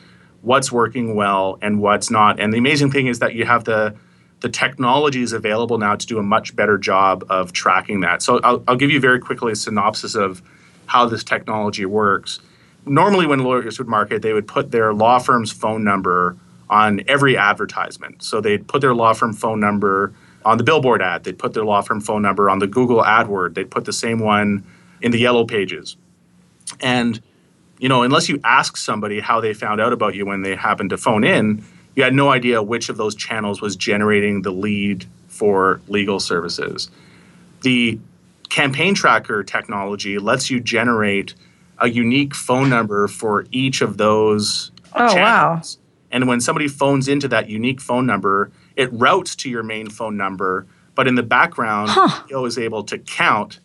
what's 0.44 0.72
working 0.72 1.16
well 1.16 1.58
and 1.62 1.82
what's 1.82 2.12
not. 2.12 2.40
And 2.40 2.54
the 2.54 2.58
amazing 2.58 2.92
thing 2.92 3.08
is 3.08 3.20
that 3.20 3.34
you 3.34 3.46
have 3.46 3.64
the 3.64 3.96
the 4.42 4.50
technology 4.50 5.22
is 5.22 5.32
available 5.32 5.78
now 5.78 5.96
to 5.96 6.06
do 6.06 6.20
a 6.20 6.24
much 6.24 6.54
better 6.54 6.78
job 6.78 7.24
of 7.30 7.54
tracking 7.54 8.02
that. 8.02 8.22
So 8.22 8.42
I'll, 8.44 8.62
I'll 8.68 8.76
give 8.76 8.92
you 8.92 9.00
very 9.00 9.18
quickly 9.22 9.54
a 9.54 9.56
synopsis 9.56 10.16
of 10.16 10.42
how 10.86 11.06
this 11.06 11.24
technology 11.24 11.86
works. 11.86 12.42
Normally, 12.86 13.26
when 13.26 13.40
lawyers 13.40 13.80
would 13.80 13.88
market, 13.88 14.22
they 14.22 14.34
would 14.34 14.46
put 14.46 14.72
their 14.72 14.94
law 14.94 15.18
firm's 15.18 15.54
phone 15.54 15.86
number 15.86 16.36
on 16.70 17.02
every 17.08 17.38
advertisement. 17.38 18.22
So 18.22 18.42
they'd 18.42 18.68
put 18.68 18.82
their 18.82 18.94
law 18.94 19.14
firm 19.14 19.32
phone 19.32 19.62
number 19.62 20.14
on 20.44 20.58
the 20.58 20.64
billboard 20.66 21.02
ad, 21.02 21.24
they'd 21.24 21.40
put 21.40 21.54
their 21.54 21.64
law 21.64 21.82
firm 21.82 22.02
phone 22.02 22.22
number 22.22 22.50
on 22.50 22.60
the 22.60 22.68
Google 22.68 23.02
AdWord, 23.02 23.54
they'd 23.54 23.72
put 23.72 23.86
the 23.86 23.94
same 23.94 24.20
one 24.20 24.66
in 25.02 25.12
the 25.12 25.20
yellow 25.20 25.46
pages. 25.46 25.96
And 26.82 27.22
you 27.80 27.90
know, 27.90 28.04
unless 28.04 28.30
you 28.30 28.40
ask 28.44 28.78
somebody 28.78 29.20
how 29.20 29.42
they 29.42 29.54
found 29.54 29.82
out 29.82 29.94
about 29.94 30.16
you 30.16 30.26
when 30.26 30.42
they 30.42 30.56
happened 30.56 30.92
to 30.92 30.98
phone 30.98 31.24
in, 31.24 31.64
you 31.96 32.04
had 32.04 32.14
no 32.14 32.32
idea 32.32 32.64
which 32.64 32.90
of 32.90 32.98
those 32.98 33.16
channels 33.16 33.62
was 33.62 33.76
generating 33.76 34.42
the 34.42 34.52
lead 34.52 35.06
for 35.28 35.82
legal 35.88 36.20
services. 36.20 36.90
The 37.62 38.00
campaign 38.50 38.94
tracker 38.94 39.44
technology 39.44 40.20
lets 40.20 40.50
you 40.50 40.60
generate 40.60 41.34
a 41.80 41.90
unique 41.90 42.36
phone 42.36 42.70
number 42.70 43.08
for 43.08 43.46
each 43.52 43.82
of 43.82 43.98
those 43.98 44.72
oh, 44.94 45.14
channels. 45.14 45.78
Wow. 45.78 45.84
And 46.12 46.28
when 46.28 46.40
somebody 46.40 46.68
phones 46.68 47.08
into 47.08 47.28
that 47.30 47.50
unique 47.50 47.82
phone 47.82 48.06
number, 48.06 48.52
it 48.76 48.94
routes 48.94 49.36
to 49.38 49.50
your 49.50 49.64
main 49.64 49.90
phone 49.90 50.16
number, 50.16 50.68
but 50.96 51.08
in 51.08 51.16
the 51.16 51.24
background, 51.24 51.90
huh. 51.92 52.24
it 52.30 52.36
was 52.36 52.58
able 52.58 52.84
to 52.84 53.00
count 53.00 53.60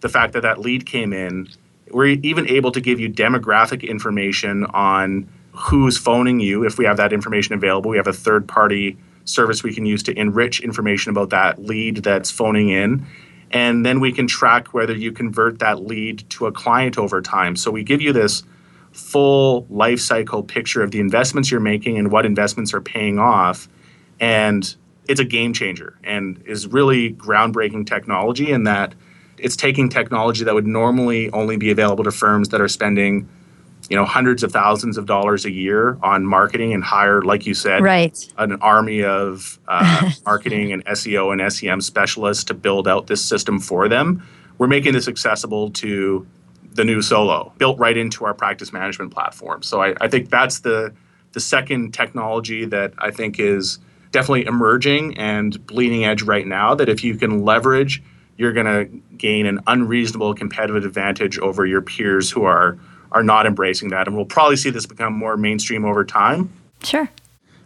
the 0.00 0.08
fact 0.08 0.32
that 0.32 0.40
that 0.42 0.58
lead 0.58 0.86
came 0.86 1.12
in. 1.12 1.48
We're 1.90 2.18
even 2.22 2.48
able 2.48 2.72
to 2.72 2.80
give 2.80 3.00
you 3.00 3.08
demographic 3.08 3.88
information 3.88 4.64
on 4.66 5.28
who's 5.52 5.96
phoning 5.96 6.40
you 6.40 6.64
if 6.64 6.78
we 6.78 6.84
have 6.84 6.96
that 6.98 7.12
information 7.12 7.54
available. 7.54 7.90
We 7.90 7.96
have 7.96 8.06
a 8.06 8.12
third 8.12 8.46
party 8.46 8.96
service 9.24 9.62
we 9.62 9.74
can 9.74 9.86
use 9.86 10.02
to 10.04 10.18
enrich 10.18 10.60
information 10.60 11.10
about 11.10 11.30
that 11.30 11.62
lead 11.62 11.98
that's 11.98 12.30
phoning 12.30 12.68
in. 12.68 13.06
And 13.50 13.86
then 13.86 14.00
we 14.00 14.12
can 14.12 14.26
track 14.26 14.74
whether 14.74 14.94
you 14.94 15.12
convert 15.12 15.60
that 15.60 15.84
lead 15.84 16.28
to 16.30 16.46
a 16.46 16.52
client 16.52 16.98
over 16.98 17.22
time. 17.22 17.56
So 17.56 17.70
we 17.70 17.84
give 17.84 18.00
you 18.00 18.12
this 18.12 18.42
full 18.92 19.66
life 19.68 20.00
cycle 20.00 20.42
picture 20.42 20.82
of 20.82 20.90
the 20.90 21.00
investments 21.00 21.50
you're 21.50 21.60
making 21.60 21.98
and 21.98 22.10
what 22.10 22.26
investments 22.26 22.72
are 22.74 22.80
paying 22.80 23.18
off. 23.18 23.68
And 24.20 24.74
it's 25.08 25.20
a 25.20 25.24
game 25.24 25.52
changer 25.52 25.98
and 26.02 26.42
is 26.46 26.66
really 26.66 27.12
groundbreaking 27.12 27.86
technology 27.86 28.50
in 28.50 28.64
that 28.64 28.94
it's 29.38 29.56
taking 29.56 29.88
technology 29.88 30.44
that 30.44 30.54
would 30.54 30.66
normally 30.66 31.30
only 31.30 31.56
be 31.56 31.70
available 31.70 32.04
to 32.04 32.10
firms 32.10 32.48
that 32.50 32.60
are 32.60 32.68
spending 32.68 33.28
you 33.88 33.96
know 33.96 34.04
hundreds 34.04 34.42
of 34.42 34.50
thousands 34.50 34.96
of 34.98 35.06
dollars 35.06 35.44
a 35.44 35.50
year 35.50 35.98
on 36.02 36.26
marketing 36.26 36.72
and 36.72 36.82
hire 36.82 37.22
like 37.22 37.46
you 37.46 37.54
said 37.54 37.82
right. 37.82 38.32
an 38.38 38.54
army 38.60 39.04
of 39.04 39.58
uh, 39.68 40.10
marketing 40.24 40.72
and 40.72 40.84
seo 40.86 41.32
and 41.32 41.52
sem 41.52 41.80
specialists 41.80 42.44
to 42.44 42.54
build 42.54 42.88
out 42.88 43.06
this 43.06 43.24
system 43.24 43.60
for 43.60 43.88
them 43.88 44.26
we're 44.58 44.66
making 44.66 44.92
this 44.92 45.06
accessible 45.06 45.70
to 45.70 46.26
the 46.72 46.84
new 46.84 47.00
solo 47.00 47.52
built 47.58 47.78
right 47.78 47.96
into 47.96 48.24
our 48.24 48.34
practice 48.34 48.72
management 48.72 49.12
platform 49.12 49.62
so 49.62 49.82
i, 49.82 49.94
I 50.00 50.08
think 50.08 50.30
that's 50.30 50.60
the 50.60 50.92
the 51.36 51.40
second 51.40 51.92
technology 51.92 52.64
that 52.64 52.94
I 52.96 53.10
think 53.10 53.38
is 53.38 53.78
definitely 54.10 54.46
emerging 54.46 55.18
and 55.18 55.66
bleeding 55.66 56.02
edge 56.02 56.22
right 56.22 56.46
now 56.46 56.74
that 56.74 56.88
if 56.88 57.04
you 57.04 57.14
can 57.14 57.44
leverage, 57.44 58.02
you're 58.36 58.52
going 58.52 58.66
to 58.66 58.84
gain 59.16 59.46
an 59.46 59.60
unreasonable 59.66 60.34
competitive 60.34 60.84
advantage 60.84 61.38
over 61.38 61.66
your 61.66 61.82
peers 61.82 62.30
who 62.30 62.44
are 62.44 62.78
are 63.12 63.22
not 63.22 63.46
embracing 63.46 63.90
that. 63.90 64.06
And 64.06 64.16
we'll 64.16 64.26
probably 64.26 64.56
see 64.56 64.70
this 64.70 64.84
become 64.84 65.12
more 65.14 65.36
mainstream 65.36 65.84
over 65.84 66.04
time. 66.04 66.52
Sure. 66.82 67.08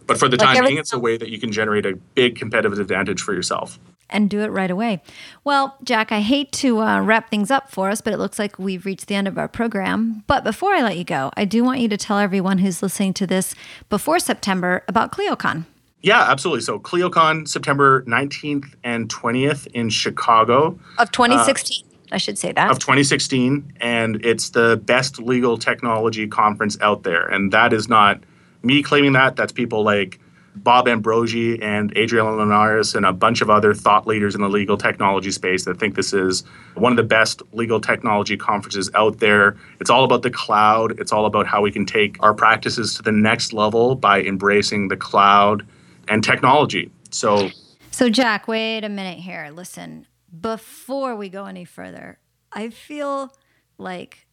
But 0.07 0.17
for 0.17 0.29
the 0.29 0.37
like 0.37 0.55
time 0.55 0.65
being, 0.65 0.77
it's 0.77 0.93
a 0.93 0.99
way 0.99 1.17
that 1.17 1.29
you 1.29 1.39
can 1.39 1.51
generate 1.51 1.85
a 1.85 1.95
big 2.15 2.37
competitive 2.37 2.79
advantage 2.79 3.21
for 3.21 3.33
yourself 3.33 3.79
and 4.11 4.29
do 4.29 4.41
it 4.41 4.47
right 4.47 4.69
away. 4.69 5.01
Well, 5.43 5.77
Jack, 5.83 6.11
I 6.11 6.21
hate 6.21 6.51
to 6.53 6.81
uh, 6.81 7.01
wrap 7.01 7.29
things 7.29 7.49
up 7.49 7.71
for 7.71 7.89
us, 7.89 8.01
but 8.01 8.13
it 8.13 8.17
looks 8.17 8.37
like 8.37 8.59
we've 8.59 8.85
reached 8.85 9.07
the 9.07 9.15
end 9.15 9.27
of 9.27 9.37
our 9.37 9.47
program. 9.47 10.23
But 10.27 10.43
before 10.43 10.73
I 10.73 10.81
let 10.81 10.97
you 10.97 11.03
go, 11.03 11.31
I 11.35 11.45
do 11.45 11.63
want 11.63 11.79
you 11.79 11.87
to 11.89 11.97
tell 11.97 12.19
everyone 12.19 12.59
who's 12.59 12.83
listening 12.83 13.13
to 13.15 13.27
this 13.27 13.55
before 13.89 14.19
September 14.19 14.83
about 14.87 15.11
ClioCon. 15.11 15.65
Yeah, 16.01 16.23
absolutely. 16.29 16.61
So 16.61 16.79
ClioCon, 16.79 17.47
September 17.47 18.03
19th 18.03 18.73
and 18.83 19.09
20th 19.09 19.67
in 19.67 19.89
Chicago. 19.89 20.79
Of 20.97 21.11
2016. 21.11 21.85
Uh, 21.85 21.87
I 22.13 22.17
should 22.17 22.37
say 22.37 22.51
that. 22.51 22.71
Of 22.71 22.79
2016. 22.79 23.73
And 23.79 24.25
it's 24.25 24.49
the 24.49 24.81
best 24.83 25.19
legal 25.19 25.57
technology 25.57 26.27
conference 26.27 26.77
out 26.81 27.03
there. 27.03 27.27
And 27.27 27.51
that 27.53 27.71
is 27.71 27.87
not 27.87 28.21
me 28.63 28.83
claiming 28.83 29.13
that. 29.13 29.35
That's 29.35 29.51
people 29.51 29.83
like 29.83 30.19
Bob 30.55 30.87
Ambrogi 30.87 31.61
and 31.61 31.95
Adriana 31.95 32.35
Linares 32.35 32.93
and 32.93 33.05
a 33.05 33.13
bunch 33.13 33.41
of 33.41 33.49
other 33.49 33.73
thought 33.73 34.05
leaders 34.05 34.35
in 34.35 34.41
the 34.41 34.49
legal 34.49 34.77
technology 34.77 35.31
space 35.31 35.63
that 35.63 35.79
think 35.79 35.95
this 35.95 36.11
is 36.11 36.43
one 36.73 36.91
of 36.91 36.97
the 36.97 37.03
best 37.03 37.41
legal 37.53 37.79
technology 37.79 38.35
conferences 38.35 38.89
out 38.93 39.19
there. 39.19 39.55
It's 39.79 39.89
all 39.89 40.03
about 40.03 40.23
the 40.23 40.29
cloud. 40.29 40.99
It's 40.99 41.13
all 41.13 41.25
about 41.25 41.47
how 41.47 41.61
we 41.61 41.71
can 41.71 41.85
take 41.85 42.21
our 42.21 42.33
practices 42.33 42.95
to 42.95 43.01
the 43.01 43.13
next 43.13 43.53
level 43.53 43.95
by 43.95 44.21
embracing 44.21 44.89
the 44.89 44.97
cloud 44.97 45.65
and 46.11 46.23
technology. 46.23 46.91
So 47.09 47.49
So 47.89 48.09
Jack, 48.09 48.47
wait 48.47 48.83
a 48.83 48.89
minute 48.89 49.19
here. 49.19 49.49
Listen, 49.51 50.05
before 50.39 51.15
we 51.15 51.29
go 51.29 51.45
any 51.45 51.65
further, 51.65 52.19
I 52.51 52.69
feel 52.69 53.33
like 53.77 54.27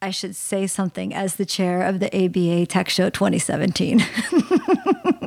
I 0.00 0.10
should 0.10 0.36
say 0.36 0.66
something 0.66 1.14
as 1.14 1.36
the 1.36 1.46
chair 1.46 1.82
of 1.82 2.00
the 2.00 2.06
ABA 2.14 2.66
Tech 2.66 2.88
Show 2.88 3.08
2017. 3.08 4.00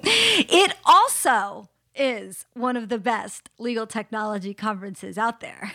it 0.04 0.74
also 0.86 1.70
is 1.96 2.46
one 2.54 2.76
of 2.76 2.89
the 2.89 3.00
best 3.00 3.50
legal 3.58 3.88
technology 3.88 4.54
conferences 4.54 5.18
out 5.18 5.39
there. 5.39 5.72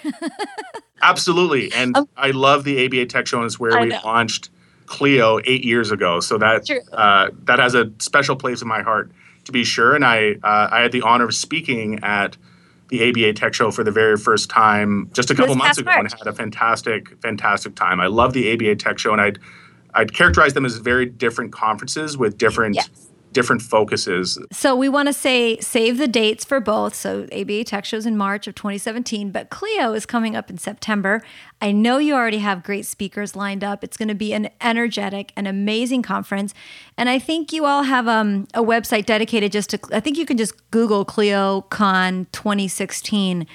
Absolutely. 1.02 1.72
And 1.72 1.96
um, 1.96 2.08
I 2.16 2.30
love 2.30 2.64
the 2.64 2.84
ABA 2.84 3.06
Tech 3.06 3.26
Show, 3.26 3.38
and 3.38 3.46
it's 3.46 3.58
where 3.58 3.76
I 3.76 3.82
we 3.82 3.88
know. 3.88 4.00
launched 4.04 4.50
Clio 4.84 5.40
eight 5.44 5.64
years 5.64 5.90
ago. 5.90 6.20
So 6.20 6.36
that 6.38 6.68
uh, 6.92 7.30
that 7.44 7.58
has 7.58 7.74
a 7.74 7.90
special 7.98 8.36
place 8.36 8.60
in 8.60 8.68
my 8.68 8.82
heart, 8.82 9.10
to 9.44 9.52
be 9.52 9.64
sure. 9.64 9.94
And 9.94 10.04
I 10.04 10.32
uh, 10.42 10.68
I 10.70 10.80
had 10.80 10.92
the 10.92 11.02
honor 11.02 11.24
of 11.24 11.34
speaking 11.34 12.00
at 12.02 12.36
the 12.88 13.08
ABA 13.08 13.34
Tech 13.34 13.54
Show 13.54 13.70
for 13.70 13.84
the 13.84 13.92
very 13.92 14.16
first 14.16 14.50
time 14.50 15.10
just 15.12 15.30
a 15.30 15.34
couple 15.34 15.54
months 15.54 15.78
ago 15.78 15.90
March. 15.90 16.12
and 16.12 16.12
had 16.12 16.26
a 16.26 16.32
fantastic, 16.32 17.20
fantastic 17.22 17.76
time. 17.76 18.00
I 18.00 18.06
love 18.06 18.32
the 18.32 18.52
ABA 18.52 18.76
Tech 18.76 18.98
Show, 18.98 19.12
and 19.12 19.20
I'd 19.20 19.38
I'd 19.94 20.12
characterize 20.12 20.54
them 20.54 20.64
as 20.64 20.76
very 20.78 21.06
different 21.06 21.52
conferences 21.52 22.16
with 22.16 22.38
different 22.38 22.76
yes 22.76 23.09
different 23.32 23.62
focuses. 23.62 24.38
So 24.52 24.74
we 24.74 24.88
want 24.88 25.08
to 25.08 25.12
say 25.12 25.58
save 25.60 25.98
the 25.98 26.08
dates 26.08 26.44
for 26.44 26.60
both. 26.60 26.94
So 26.94 27.26
ABA 27.32 27.64
Tech 27.64 27.84
shows 27.84 28.06
in 28.06 28.16
March 28.16 28.46
of 28.46 28.54
2017, 28.54 29.30
but 29.30 29.50
Clio 29.50 29.92
is 29.92 30.06
coming 30.06 30.36
up 30.36 30.50
in 30.50 30.58
September. 30.58 31.22
I 31.60 31.72
know 31.72 31.98
you 31.98 32.14
already 32.14 32.38
have 32.38 32.62
great 32.62 32.86
speakers 32.86 33.36
lined 33.36 33.62
up. 33.62 33.84
It's 33.84 33.96
going 33.96 34.08
to 34.08 34.14
be 34.14 34.32
an 34.32 34.50
energetic 34.60 35.32
and 35.36 35.46
amazing 35.46 36.02
conference. 36.02 36.54
And 36.96 37.08
I 37.08 37.18
think 37.18 37.52
you 37.52 37.66
all 37.66 37.84
have 37.84 38.08
um, 38.08 38.48
a 38.54 38.62
website 38.62 39.06
dedicated 39.06 39.52
just 39.52 39.70
to, 39.70 39.80
I 39.92 40.00
think 40.00 40.16
you 40.16 40.26
can 40.26 40.36
just 40.36 40.54
Google 40.70 41.04
ClioCon 41.04 42.26
2016 42.32 43.46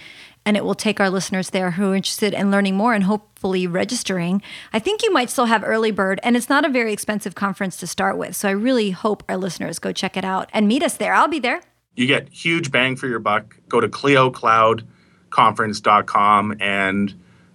and 0.45 0.55
it 0.55 0.63
will 0.63 0.75
take 0.75 0.99
our 0.99 1.09
listeners 1.09 1.49
there 1.49 1.71
who 1.71 1.91
are 1.91 1.95
interested 1.95 2.33
in 2.33 2.51
learning 2.51 2.75
more 2.75 2.93
and 2.93 3.05
hopefully 3.05 3.67
registering. 3.67 4.41
I 4.73 4.79
think 4.79 5.03
you 5.03 5.11
might 5.11 5.29
still 5.29 5.45
have 5.45 5.63
early 5.63 5.91
bird, 5.91 6.19
and 6.23 6.37
it's 6.37 6.49
not 6.49 6.65
a 6.65 6.69
very 6.69 6.93
expensive 6.93 7.35
conference 7.35 7.77
to 7.77 7.87
start 7.87 8.17
with. 8.17 8.35
So 8.35 8.47
I 8.47 8.51
really 8.51 8.91
hope 8.91 9.23
our 9.27 9.37
listeners 9.37 9.79
go 9.79 9.91
check 9.91 10.15
it 10.15 10.23
out 10.23 10.49
and 10.53 10.67
meet 10.67 10.83
us 10.83 10.97
there. 10.97 11.13
I'll 11.13 11.27
be 11.27 11.39
there. 11.39 11.61
You 11.95 12.07
get 12.07 12.29
huge 12.29 12.71
bang 12.71 12.95
for 12.95 13.07
your 13.07 13.19
buck. 13.19 13.57
Go 13.69 13.79
to 13.79 13.87
ClioCloudConference.com 13.87 16.57
and 16.59 17.13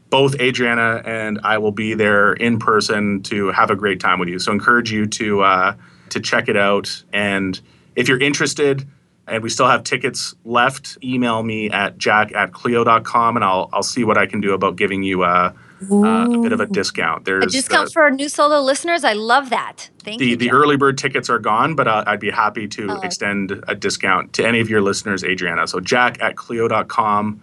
both 0.08 0.40
Adriana 0.40 1.02
and 1.04 1.40
I 1.44 1.58
will 1.58 1.72
be 1.72 1.92
there 1.94 2.32
in 2.32 2.58
person 2.58 3.22
to 3.24 3.50
have 3.52 3.70
a 3.70 3.76
great 3.76 4.00
time 4.00 4.18
with 4.18 4.28
you. 4.28 4.40
So 4.40 4.50
encourage 4.50 4.90
you 4.90 5.06
to 5.06 5.42
uh, 5.42 5.74
to 6.08 6.20
check 6.20 6.48
it 6.48 6.56
out. 6.56 7.04
And 7.12 7.60
if 7.94 8.08
you're 8.08 8.18
interested, 8.18 8.88
and 9.30 9.42
we 9.42 9.48
still 9.48 9.68
have 9.68 9.84
tickets 9.84 10.34
left, 10.44 10.98
email 11.02 11.42
me 11.42 11.70
at 11.70 11.96
jack 11.96 12.32
at 12.34 12.52
clio.com 12.52 13.36
and 13.36 13.44
I'll, 13.44 13.70
I'll 13.72 13.82
see 13.82 14.04
what 14.04 14.18
I 14.18 14.26
can 14.26 14.40
do 14.40 14.52
about 14.52 14.76
giving 14.76 15.02
you 15.02 15.22
a, 15.22 15.54
uh, 15.90 16.28
a 16.30 16.38
bit 16.42 16.52
of 16.52 16.60
a 16.60 16.66
discount. 16.66 17.24
There's 17.24 17.44
a 17.44 17.48
discount 17.48 17.86
the, 17.86 17.92
for 17.92 18.10
new 18.10 18.28
solo 18.28 18.60
listeners. 18.60 19.04
I 19.04 19.12
love 19.12 19.50
that. 19.50 19.88
Thank 20.00 20.18
the, 20.18 20.30
you. 20.30 20.36
The 20.36 20.50
early 20.50 20.76
bird 20.76 20.98
tickets 20.98 21.30
are 21.30 21.38
gone, 21.38 21.74
but 21.74 21.88
uh, 21.88 22.04
I'd 22.06 22.20
be 22.20 22.30
happy 22.30 22.66
to 22.68 22.88
oh. 22.90 23.00
extend 23.00 23.62
a 23.68 23.74
discount 23.74 24.32
to 24.34 24.46
any 24.46 24.60
of 24.60 24.68
your 24.68 24.82
listeners, 24.82 25.24
Adriana. 25.24 25.66
So 25.66 25.80
jack 25.80 26.20
at 26.20 26.36
clio.com 26.36 27.40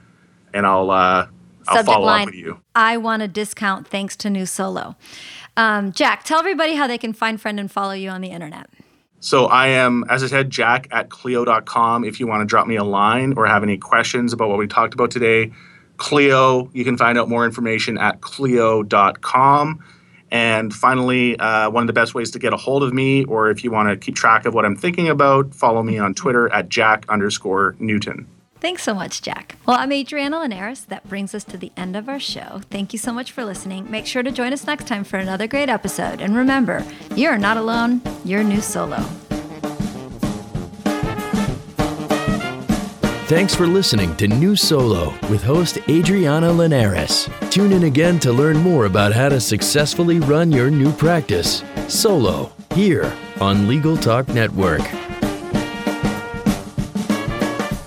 and 0.54 0.68
I'll, 0.68 0.92
uh, 0.92 1.28
I'll 1.68 1.84
follow 1.84 2.06
line, 2.06 2.22
up 2.22 2.26
with 2.28 2.36
you. 2.36 2.62
I 2.76 2.98
want 2.98 3.22
a 3.22 3.28
discount 3.28 3.88
thanks 3.88 4.16
to 4.18 4.30
new 4.30 4.46
solo. 4.46 4.96
Um, 5.56 5.92
Jack, 5.92 6.24
tell 6.24 6.40
everybody 6.40 6.76
how 6.76 6.86
they 6.86 7.00
can 7.00 7.14
find, 7.14 7.42
friend, 7.42 7.60
and 7.60 7.72
follow 7.72 7.94
you 7.94 8.10
on 8.10 8.22
the 8.22 8.30
internet. 8.30 8.70
So 9.20 9.46
I 9.46 9.68
am, 9.68 10.06
as 10.10 10.24
I 10.24 10.28
said, 10.28 10.50
jack 10.50 10.88
at 10.92 11.10
clio.com 11.10 12.04
if 12.04 12.20
you 12.20 12.28
want 12.28 12.42
to 12.42 12.46
drop 12.46 12.68
me 12.68 12.76
a 12.76 12.84
line 12.84 13.34
or 13.36 13.48
have 13.48 13.64
any 13.64 13.78
questions 13.78 14.34
about 14.34 14.50
what 14.50 14.58
we 14.58 14.68
talked 14.68 14.94
about 14.94 15.12
today. 15.12 15.52
Clio, 15.98 16.70
you 16.74 16.84
can 16.84 16.98
find 16.98 17.18
out 17.18 17.28
more 17.28 17.44
information 17.44 17.98
at 17.98 18.22
clio.com. 18.22 19.84
And 20.30 20.74
finally, 20.74 21.40
uh, 21.40 21.70
one 21.70 21.84
of 21.84 21.88
the 21.88 21.94
best 21.94 22.14
ways 22.14 22.32
to 22.32 22.40
get 22.40 22.54
a 22.54 22.58
hold 22.58 22.84
of 22.84 22.94
me, 22.94 23.24
or 23.26 23.50
if 23.50 23.64
you 23.64 23.72
want 23.72 23.90
to 23.90 23.98
keep 23.98 24.16
track 24.16 24.46
of 24.46 24.54
what 24.54 24.66
I'm 24.66 24.76
thinking 24.76 25.08
about, 25.10 25.56
follow 25.56 25.82
me 25.82 25.98
on 25.98 26.14
Twitter 26.14 26.52
at 26.54 26.70
jack 26.70 27.06
underscore 27.10 27.76
Newton. 27.80 28.28
Thanks 28.60 28.84
so 28.84 28.94
much, 28.94 29.22
Jack. 29.22 29.56
Well, 29.66 29.78
I'm 29.80 29.92
Adriana 29.92 30.40
Linares. 30.40 30.86
That 30.86 31.08
brings 31.08 31.36
us 31.36 31.44
to 31.46 31.58
the 31.58 31.72
end 31.78 31.96
of 31.96 32.10
our 32.10 32.20
show. 32.20 32.62
Thank 32.72 32.92
you 32.92 33.00
so 33.00 33.14
much 33.14 33.32
for 33.32 33.46
listening. 33.46 33.90
Make 33.90 34.06
sure 34.08 34.24
to 34.24 34.32
join 34.32 34.52
us 34.52 34.66
next 34.66 34.88
time 34.88 35.04
for 35.04 35.18
another 35.18 35.48
great 35.48 35.70
episode. 35.70 36.22
And 36.22 36.36
remember, 36.36 36.84
you're 37.16 37.38
not 37.38 37.58
alone, 37.58 38.02
you're 38.26 38.44
new 38.44 38.62
solo. 38.62 39.06
Thanks 43.28 43.54
for 43.54 43.68
listening 43.68 44.16
to 44.16 44.28
New 44.30 44.56
Solo 44.56 45.10
with 45.30 45.44
host 45.44 45.80
Adriana 45.90 46.50
Linares. 46.50 47.30
Tune 47.50 47.74
in 47.74 47.84
again 47.84 48.20
to 48.20 48.32
learn 48.32 48.56
more 48.56 48.86
about 48.86 49.12
how 49.12 49.28
to 49.28 49.42
successfully 49.42 50.20
run 50.20 50.50
your 50.50 50.72
new 50.72 50.94
practice 50.94 51.62
solo 51.90 52.50
here 52.74 53.14
on 53.42 53.68
Legal 53.68 53.98
Talk 53.98 54.30
Network. 54.30 55.07